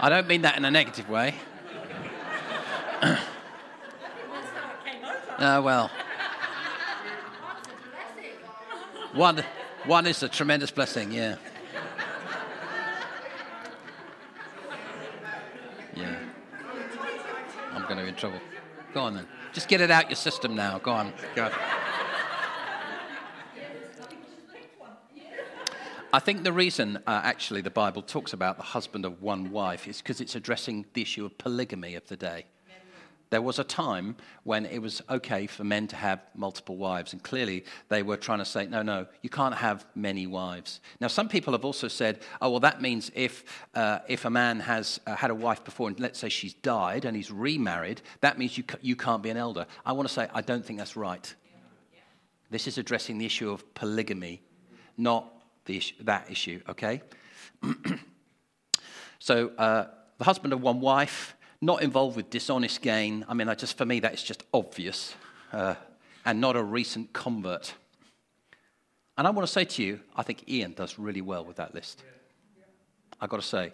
I 0.00 0.08
don't 0.08 0.28
mean 0.28 0.42
that 0.42 0.56
in 0.56 0.64
a 0.64 0.70
negative 0.70 1.10
way. 1.10 1.34
uh, 3.02 3.18
well, 5.62 5.90
one, 9.12 9.44
one 9.86 10.06
is 10.06 10.22
a 10.22 10.28
tremendous 10.28 10.70
blessing, 10.70 11.12
yeah. 11.12 11.36
Yeah. 15.94 16.16
I'm 17.72 17.82
going 17.82 17.96
to 17.96 18.02
be 18.02 18.08
in 18.08 18.14
trouble. 18.14 18.40
Go 18.94 19.02
on 19.02 19.14
then. 19.14 19.26
Just 19.52 19.68
get 19.68 19.80
it 19.80 19.90
out 19.90 20.08
your 20.08 20.16
system 20.16 20.54
now. 20.54 20.78
Go 20.78 20.92
on. 20.92 21.12
Go. 21.34 21.50
I 26.10 26.20
think 26.20 26.42
the 26.42 26.52
reason, 26.52 26.96
uh, 27.06 27.20
actually, 27.22 27.60
the 27.60 27.70
Bible 27.70 28.00
talks 28.00 28.32
about 28.32 28.56
the 28.56 28.62
husband 28.62 29.04
of 29.04 29.20
one 29.20 29.50
wife 29.50 29.86
is 29.86 29.98
because 29.98 30.20
it's 30.20 30.34
addressing 30.34 30.86
the 30.94 31.02
issue 31.02 31.26
of 31.26 31.36
polygamy 31.36 31.94
of 31.96 32.08
the 32.08 32.16
day. 32.16 32.46
There 33.30 33.42
was 33.42 33.58
a 33.58 33.64
time 33.64 34.16
when 34.44 34.64
it 34.64 34.80
was 34.80 35.02
okay 35.10 35.46
for 35.46 35.62
men 35.62 35.86
to 35.88 35.96
have 35.96 36.20
multiple 36.34 36.76
wives, 36.76 37.12
and 37.12 37.22
clearly 37.22 37.64
they 37.88 38.02
were 38.02 38.16
trying 38.16 38.38
to 38.38 38.44
say, 38.44 38.66
no, 38.66 38.82
no, 38.82 39.06
you 39.22 39.28
can't 39.28 39.54
have 39.54 39.84
many 39.94 40.26
wives. 40.26 40.80
Now, 41.00 41.08
some 41.08 41.28
people 41.28 41.52
have 41.52 41.64
also 41.64 41.88
said, 41.88 42.20
oh, 42.40 42.50
well, 42.50 42.60
that 42.60 42.80
means 42.80 43.10
if, 43.14 43.44
uh, 43.74 43.98
if 44.08 44.24
a 44.24 44.30
man 44.30 44.60
has 44.60 44.98
uh, 45.06 45.14
had 45.14 45.30
a 45.30 45.34
wife 45.34 45.62
before, 45.62 45.88
and 45.88 46.00
let's 46.00 46.18
say 46.18 46.28
she's 46.28 46.54
died 46.54 47.04
and 47.04 47.14
he's 47.16 47.30
remarried, 47.30 48.00
that 48.20 48.38
means 48.38 48.56
you, 48.56 48.64
you 48.80 48.96
can't 48.96 49.22
be 49.22 49.30
an 49.30 49.36
elder. 49.36 49.66
I 49.84 49.92
want 49.92 50.08
to 50.08 50.14
say, 50.14 50.28
I 50.32 50.40
don't 50.40 50.64
think 50.64 50.78
that's 50.78 50.96
right. 50.96 51.34
This 52.50 52.66
is 52.66 52.78
addressing 52.78 53.18
the 53.18 53.26
issue 53.26 53.50
of 53.50 53.74
polygamy, 53.74 54.40
not 54.96 55.30
the 55.66 55.76
issue, 55.76 55.94
that 56.04 56.30
issue, 56.30 56.62
okay? 56.66 57.02
so, 59.18 59.50
uh, 59.58 59.88
the 60.16 60.24
husband 60.24 60.52
of 60.52 60.62
one 60.62 60.80
wife, 60.80 61.36
not 61.60 61.82
involved 61.82 62.16
with 62.16 62.30
dishonest 62.30 62.82
gain. 62.82 63.24
I 63.28 63.34
mean, 63.34 63.48
I 63.48 63.54
just, 63.54 63.76
for 63.76 63.84
me, 63.84 64.00
that 64.00 64.14
is 64.14 64.22
just 64.22 64.44
obvious, 64.54 65.14
uh, 65.52 65.74
and 66.24 66.40
not 66.40 66.56
a 66.56 66.62
recent 66.62 67.12
convert. 67.12 67.74
And 69.16 69.26
I 69.26 69.30
want 69.30 69.46
to 69.46 69.52
say 69.52 69.64
to 69.64 69.82
you, 69.82 70.00
I 70.14 70.22
think 70.22 70.48
Ian 70.48 70.74
does 70.74 70.98
really 70.98 71.22
well 71.22 71.44
with 71.44 71.56
that 71.56 71.74
list. 71.74 72.04
I've 73.20 73.28
got 73.28 73.40
to 73.40 73.46
say, 73.46 73.72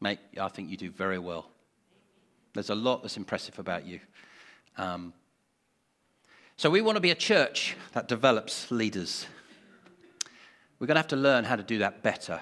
mate, 0.00 0.20
I 0.40 0.48
think 0.48 0.70
you 0.70 0.76
do 0.76 0.90
very 0.90 1.18
well. 1.18 1.50
There's 2.52 2.70
a 2.70 2.74
lot 2.74 3.02
that's 3.02 3.16
impressive 3.16 3.58
about 3.58 3.84
you. 3.84 3.98
Um, 4.76 5.12
so, 6.56 6.70
we 6.70 6.80
want 6.82 6.94
to 6.94 7.00
be 7.00 7.10
a 7.10 7.16
church 7.16 7.74
that 7.94 8.06
develops 8.06 8.70
leaders. 8.70 9.26
We're 10.78 10.86
going 10.86 10.94
to 10.94 11.00
have 11.00 11.08
to 11.08 11.16
learn 11.16 11.42
how 11.42 11.56
to 11.56 11.64
do 11.64 11.78
that 11.78 12.04
better. 12.04 12.40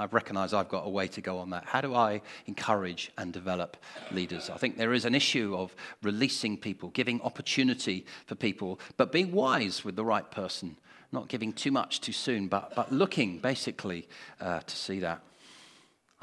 I 0.00 0.06
recognize 0.06 0.54
I've 0.54 0.70
got 0.70 0.86
a 0.86 0.88
way 0.88 1.08
to 1.08 1.20
go 1.20 1.38
on 1.38 1.50
that. 1.50 1.66
How 1.66 1.82
do 1.82 1.94
I 1.94 2.22
encourage 2.46 3.12
and 3.18 3.34
develop 3.34 3.76
leaders? 4.10 4.48
I 4.48 4.56
think 4.56 4.78
there 4.78 4.94
is 4.94 5.04
an 5.04 5.14
issue 5.14 5.54
of 5.54 5.74
releasing 6.02 6.56
people, 6.56 6.88
giving 6.88 7.20
opportunity 7.20 8.06
for 8.24 8.34
people, 8.34 8.80
but 8.96 9.12
being 9.12 9.30
wise 9.30 9.84
with 9.84 9.96
the 9.96 10.04
right 10.04 10.28
person, 10.30 10.78
not 11.12 11.28
giving 11.28 11.52
too 11.52 11.70
much 11.70 12.00
too 12.00 12.12
soon, 12.12 12.48
but, 12.48 12.74
but 12.74 12.90
looking 12.90 13.38
basically 13.40 14.08
uh, 14.40 14.60
to 14.60 14.74
see 14.74 15.00
that. 15.00 15.20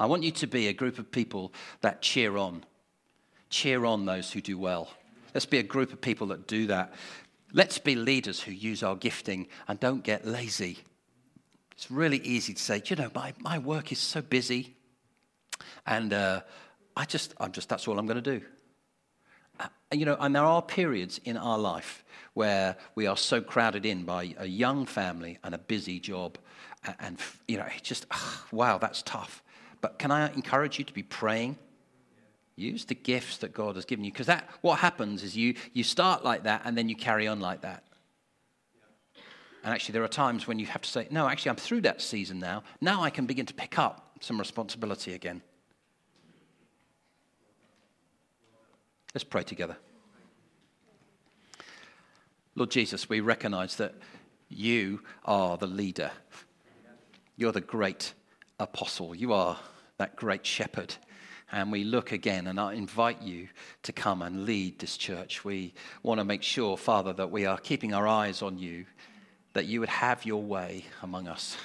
I 0.00 0.06
want 0.06 0.24
you 0.24 0.32
to 0.32 0.46
be 0.48 0.66
a 0.66 0.72
group 0.72 0.98
of 0.98 1.12
people 1.12 1.52
that 1.80 2.02
cheer 2.02 2.36
on, 2.36 2.64
cheer 3.48 3.84
on 3.84 4.06
those 4.06 4.32
who 4.32 4.40
do 4.40 4.58
well. 4.58 4.88
Let's 5.34 5.46
be 5.46 5.58
a 5.58 5.62
group 5.62 5.92
of 5.92 6.00
people 6.00 6.26
that 6.28 6.48
do 6.48 6.66
that. 6.66 6.92
Let's 7.52 7.78
be 7.78 7.94
leaders 7.94 8.40
who 8.40 8.50
use 8.50 8.82
our 8.82 8.96
gifting 8.96 9.46
and 9.68 9.78
don't 9.78 10.02
get 10.02 10.26
lazy. 10.26 10.78
It's 11.78 11.92
really 11.92 12.18
easy 12.18 12.54
to 12.54 12.60
say, 12.60 12.82
you 12.86 12.96
know, 12.96 13.08
my, 13.14 13.32
my 13.38 13.60
work 13.60 13.92
is 13.92 14.00
so 14.00 14.20
busy. 14.20 14.74
And 15.86 16.12
uh, 16.12 16.40
I 16.96 17.04
just, 17.04 17.34
I'm 17.38 17.52
just, 17.52 17.68
that's 17.68 17.86
all 17.86 18.00
I'm 18.00 18.06
going 18.06 18.20
to 18.20 18.40
do. 18.40 18.44
Uh, 19.60 19.68
you 19.92 20.04
know, 20.04 20.16
and 20.18 20.34
there 20.34 20.42
are 20.42 20.60
periods 20.60 21.20
in 21.24 21.36
our 21.36 21.56
life 21.56 22.04
where 22.34 22.76
we 22.96 23.06
are 23.06 23.16
so 23.16 23.40
crowded 23.40 23.86
in 23.86 24.02
by 24.02 24.34
a 24.38 24.46
young 24.46 24.86
family 24.86 25.38
and 25.44 25.54
a 25.54 25.58
busy 25.58 26.00
job. 26.00 26.36
And, 26.82 26.96
and 26.98 27.18
you 27.46 27.58
know, 27.58 27.66
it's 27.72 27.88
just, 27.88 28.06
wow, 28.50 28.78
that's 28.78 29.02
tough. 29.02 29.44
But 29.80 30.00
can 30.00 30.10
I 30.10 30.32
encourage 30.32 30.80
you 30.80 30.84
to 30.84 30.92
be 30.92 31.04
praying? 31.04 31.58
Use 32.56 32.86
the 32.86 32.96
gifts 32.96 33.36
that 33.38 33.54
God 33.54 33.76
has 33.76 33.84
given 33.84 34.04
you. 34.04 34.10
Because 34.10 34.26
that, 34.26 34.48
what 34.62 34.80
happens 34.80 35.22
is 35.22 35.36
you, 35.36 35.54
you 35.74 35.84
start 35.84 36.24
like 36.24 36.42
that 36.42 36.62
and 36.64 36.76
then 36.76 36.88
you 36.88 36.96
carry 36.96 37.28
on 37.28 37.38
like 37.38 37.60
that. 37.60 37.84
And 39.64 39.74
actually, 39.74 39.94
there 39.94 40.04
are 40.04 40.08
times 40.08 40.46
when 40.46 40.58
you 40.58 40.66
have 40.66 40.82
to 40.82 40.88
say, 40.88 41.08
no, 41.10 41.28
actually, 41.28 41.50
I'm 41.50 41.56
through 41.56 41.80
that 41.82 42.00
season 42.00 42.38
now. 42.38 42.62
Now 42.80 43.02
I 43.02 43.10
can 43.10 43.26
begin 43.26 43.46
to 43.46 43.54
pick 43.54 43.78
up 43.78 44.16
some 44.20 44.38
responsibility 44.38 45.14
again. 45.14 45.42
Let's 49.14 49.24
pray 49.24 49.42
together. 49.42 49.76
Lord 52.54 52.70
Jesus, 52.70 53.08
we 53.08 53.20
recognize 53.20 53.76
that 53.76 53.94
you 54.48 55.00
are 55.24 55.56
the 55.56 55.66
leader. 55.66 56.10
You're 57.36 57.52
the 57.52 57.60
great 57.60 58.14
apostle. 58.58 59.14
You 59.14 59.32
are 59.32 59.58
that 59.98 60.16
great 60.16 60.44
shepherd. 60.44 60.94
And 61.50 61.72
we 61.72 61.84
look 61.84 62.12
again, 62.12 62.46
and 62.46 62.60
I 62.60 62.74
invite 62.74 63.22
you 63.22 63.48
to 63.84 63.92
come 63.92 64.22
and 64.22 64.44
lead 64.44 64.78
this 64.78 64.96
church. 64.96 65.44
We 65.44 65.72
want 66.02 66.20
to 66.20 66.24
make 66.24 66.42
sure, 66.42 66.76
Father, 66.76 67.12
that 67.14 67.30
we 67.30 67.46
are 67.46 67.58
keeping 67.58 67.94
our 67.94 68.06
eyes 68.06 68.42
on 68.42 68.58
you 68.58 68.84
that 69.58 69.66
you 69.66 69.80
would 69.80 69.88
have 69.88 70.24
your 70.24 70.40
way 70.40 70.84
among 71.02 71.26
us. 71.26 71.56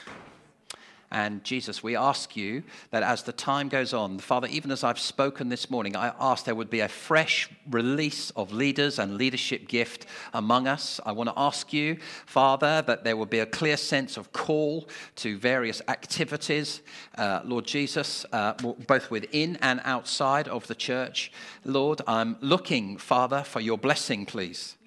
And 1.11 1.43
Jesus, 1.43 1.83
we 1.83 1.95
ask 1.95 2.35
you 2.35 2.63
that 2.89 3.03
as 3.03 3.21
the 3.21 3.31
time 3.31 3.69
goes 3.69 3.93
on, 3.93 4.17
Father, 4.17 4.47
even 4.47 4.71
as 4.71 4.83
I've 4.83 4.97
spoken 4.97 5.49
this 5.49 5.69
morning, 5.69 5.95
I 5.95 6.11
ask 6.19 6.43
there 6.43 6.55
would 6.55 6.71
be 6.71 6.79
a 6.79 6.87
fresh 6.87 7.51
release 7.69 8.31
of 8.31 8.51
leaders 8.51 8.97
and 8.97 9.15
leadership 9.15 9.67
gift 9.67 10.07
among 10.33 10.67
us. 10.67 10.99
I 11.05 11.11
want 11.11 11.29
to 11.29 11.37
ask 11.37 11.71
you, 11.71 11.97
Father, 12.25 12.81
that 12.87 13.03
there 13.03 13.15
would 13.15 13.29
be 13.29 13.37
a 13.37 13.45
clear 13.45 13.77
sense 13.77 14.17
of 14.17 14.33
call 14.33 14.89
to 15.17 15.37
various 15.37 15.83
activities, 15.87 16.81
uh, 17.15 17.41
Lord 17.45 17.67
Jesus, 17.67 18.25
uh, 18.31 18.53
both 18.87 19.11
within 19.11 19.57
and 19.57 19.81
outside 19.83 20.47
of 20.47 20.65
the 20.65 20.73
church. 20.73 21.31
Lord, 21.63 22.01
I'm 22.07 22.37
looking, 22.41 22.97
Father, 22.97 23.43
for 23.43 23.59
your 23.59 23.77
blessing, 23.77 24.25
please. 24.25 24.77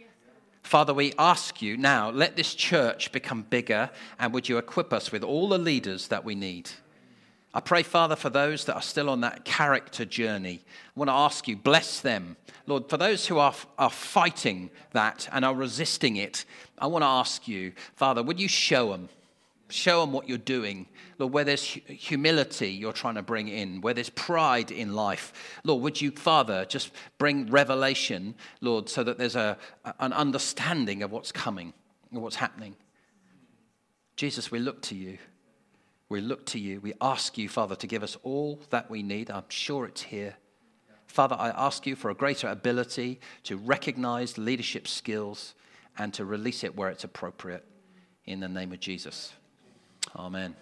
Father, 0.66 0.92
we 0.92 1.12
ask 1.16 1.62
you 1.62 1.76
now, 1.76 2.10
let 2.10 2.34
this 2.34 2.52
church 2.52 3.12
become 3.12 3.42
bigger 3.42 3.88
and 4.18 4.32
would 4.32 4.48
you 4.48 4.58
equip 4.58 4.92
us 4.92 5.12
with 5.12 5.22
all 5.22 5.48
the 5.48 5.58
leaders 5.58 6.08
that 6.08 6.24
we 6.24 6.34
need? 6.34 6.70
I 7.54 7.60
pray, 7.60 7.84
Father, 7.84 8.16
for 8.16 8.30
those 8.30 8.64
that 8.64 8.74
are 8.74 8.82
still 8.82 9.08
on 9.08 9.20
that 9.20 9.44
character 9.44 10.04
journey. 10.04 10.64
I 10.66 10.98
want 10.98 11.08
to 11.08 11.14
ask 11.14 11.46
you, 11.46 11.56
bless 11.56 12.00
them. 12.00 12.36
Lord, 12.66 12.90
for 12.90 12.96
those 12.96 13.28
who 13.28 13.38
are, 13.38 13.54
are 13.78 13.90
fighting 13.90 14.70
that 14.90 15.28
and 15.30 15.44
are 15.44 15.54
resisting 15.54 16.16
it, 16.16 16.44
I 16.78 16.88
want 16.88 17.02
to 17.02 17.08
ask 17.08 17.46
you, 17.46 17.72
Father, 17.94 18.24
would 18.24 18.40
you 18.40 18.48
show 18.48 18.90
them? 18.90 19.08
Show 19.68 20.00
them 20.00 20.12
what 20.12 20.28
you're 20.28 20.38
doing. 20.38 20.86
Lord, 21.18 21.32
where 21.32 21.44
there's 21.44 21.62
humility 21.62 22.68
you're 22.68 22.92
trying 22.92 23.16
to 23.16 23.22
bring 23.22 23.48
in, 23.48 23.80
where 23.80 23.94
there's 23.94 24.10
pride 24.10 24.70
in 24.70 24.94
life. 24.94 25.32
Lord, 25.64 25.82
would 25.82 26.00
you, 26.00 26.12
Father, 26.12 26.64
just 26.64 26.92
bring 27.18 27.50
revelation, 27.50 28.34
Lord, 28.60 28.88
so 28.88 29.02
that 29.02 29.18
there's 29.18 29.34
a, 29.34 29.58
an 29.98 30.12
understanding 30.12 31.02
of 31.02 31.10
what's 31.10 31.32
coming 31.32 31.72
and 32.12 32.22
what's 32.22 32.36
happening. 32.36 32.76
Jesus, 34.14 34.50
we 34.50 34.60
look 34.60 34.82
to 34.82 34.94
you. 34.94 35.18
We 36.08 36.20
look 36.20 36.46
to 36.46 36.60
you. 36.60 36.80
We 36.80 36.94
ask 37.00 37.36
you, 37.36 37.48
Father, 37.48 37.74
to 37.76 37.86
give 37.88 38.04
us 38.04 38.16
all 38.22 38.60
that 38.70 38.88
we 38.88 39.02
need. 39.02 39.30
I'm 39.30 39.44
sure 39.48 39.86
it's 39.86 40.02
here. 40.02 40.36
Father, 41.06 41.36
I 41.38 41.48
ask 41.48 41.86
you 41.86 41.96
for 41.96 42.10
a 42.10 42.14
greater 42.14 42.48
ability 42.48 43.20
to 43.44 43.56
recognize 43.56 44.38
leadership 44.38 44.86
skills 44.86 45.54
and 45.98 46.14
to 46.14 46.24
release 46.24 46.62
it 46.62 46.76
where 46.76 46.90
it's 46.90 47.04
appropriate. 47.04 47.64
In 48.26 48.40
the 48.40 48.48
name 48.48 48.72
of 48.72 48.80
Jesus. 48.80 49.32
Amen. 50.16 50.56